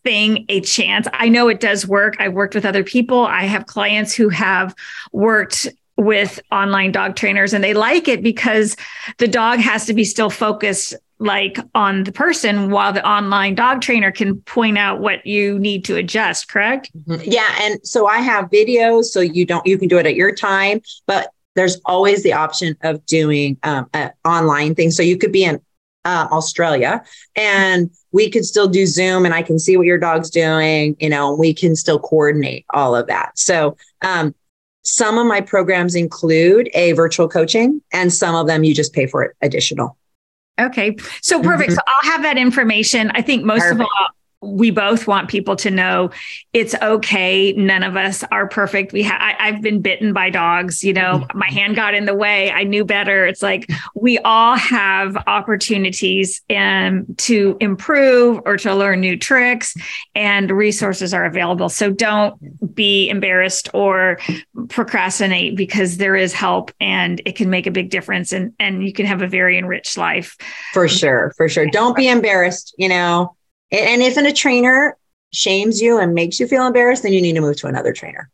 [0.02, 1.08] thing a chance.
[1.14, 2.16] I know it does work.
[2.18, 3.24] I've worked with other people.
[3.24, 4.74] I have clients who have
[5.12, 5.66] worked
[5.96, 8.76] with online dog trainers and they like it because
[9.18, 13.80] the dog has to be still focused like on the person while the online dog
[13.80, 16.90] trainer can point out what you need to adjust, correct?
[17.06, 17.48] Yeah.
[17.60, 20.80] And so I have videos so you don't, you can do it at your time,
[21.06, 24.90] but there's always the option of doing um, an online thing.
[24.90, 25.60] So you could be in
[26.04, 27.02] uh, Australia
[27.36, 31.08] and we could still do Zoom and I can see what your dog's doing, you
[31.08, 33.38] know, we can still coordinate all of that.
[33.38, 34.34] So, um,
[34.84, 39.06] some of my programs include a virtual coaching and some of them you just pay
[39.06, 39.96] for it additional.
[40.60, 40.96] Okay.
[41.20, 41.72] So perfect.
[41.72, 41.74] Mhm.
[41.74, 43.10] So I'll have that information.
[43.12, 43.88] I think most of all,
[44.44, 46.10] we both want people to know
[46.52, 47.52] it's okay.
[47.52, 48.92] None of us are perfect.
[48.92, 50.84] We ha- I, I've been bitten by dogs.
[50.84, 52.50] You know, my hand got in the way.
[52.50, 53.26] I knew better.
[53.26, 59.74] It's like we all have opportunities um, to improve or to learn new tricks,
[60.14, 61.68] and resources are available.
[61.68, 64.18] So don't be embarrassed or
[64.68, 68.92] procrastinate because there is help, and it can make a big difference, and and you
[68.92, 70.36] can have a very enriched life.
[70.72, 71.66] For sure, for sure.
[71.66, 73.34] Don't be embarrassed, you know.
[73.74, 74.96] And if a trainer
[75.32, 78.30] shames you and makes you feel embarrassed, then you need to move to another trainer.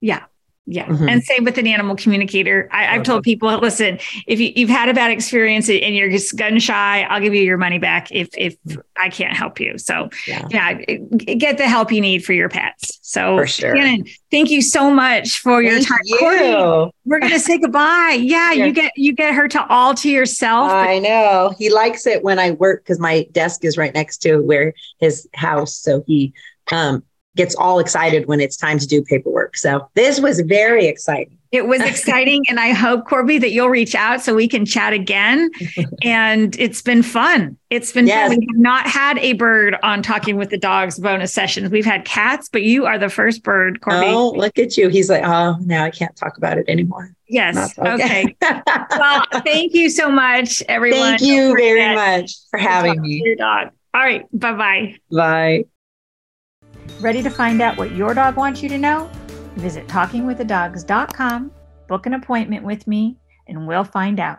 [0.00, 0.24] Yeah.
[0.66, 0.86] Yeah.
[0.86, 1.10] Mhm.
[1.10, 2.68] And same with an animal communicator.
[2.70, 3.98] I, I've told people, listen,
[4.28, 7.42] if you, you've had a bad experience and you're just gun shy, I'll give you
[7.42, 8.54] your money back if if
[8.96, 9.76] I can't help you.
[9.76, 10.46] So Yeah.
[10.50, 13.00] yeah, get the help you need for your pets.
[13.02, 13.74] So For sure.
[13.76, 15.98] Shannon, thank you so much for your Thank time.
[16.04, 16.18] you.
[16.18, 18.18] Courtney, we're gonna say goodbye.
[18.22, 18.64] Yeah, Yeah.
[18.66, 20.70] you get you get her to all to yourself.
[20.70, 21.52] I know.
[21.58, 25.28] He likes it when I work because my desk is right next to where his
[25.34, 25.74] house.
[25.74, 26.32] So he
[26.70, 27.02] um,
[27.36, 29.56] gets all excited when it's time to do paperwork.
[29.56, 31.38] So this was very exciting.
[31.52, 32.44] It was exciting.
[32.48, 35.50] and I hope, Corby, that you'll reach out so we can chat again.
[36.02, 37.58] and it's been fun.
[37.68, 38.30] It's been yes.
[38.30, 38.38] fun.
[38.38, 41.70] We have not had a bird on Talking with the Dogs bonus sessions.
[41.70, 44.06] We've had cats, but you are the first bird, Corby.
[44.06, 44.88] Oh, look at you.
[44.88, 47.14] He's like, oh, now I can't talk about it anymore.
[47.28, 47.78] Yes.
[47.78, 48.34] Okay.
[48.42, 51.00] well, thank you so much, everyone.
[51.00, 53.22] Thank you very much for having me.
[53.24, 53.70] Your dog.
[53.94, 54.26] All right.
[54.32, 54.96] Bye-bye.
[55.10, 55.64] Bye.
[57.02, 59.10] Ready to find out what your dog wants you to know?
[59.56, 61.50] Visit talkingwiththedogs.com,
[61.88, 64.38] book an appointment with me, and we'll find out.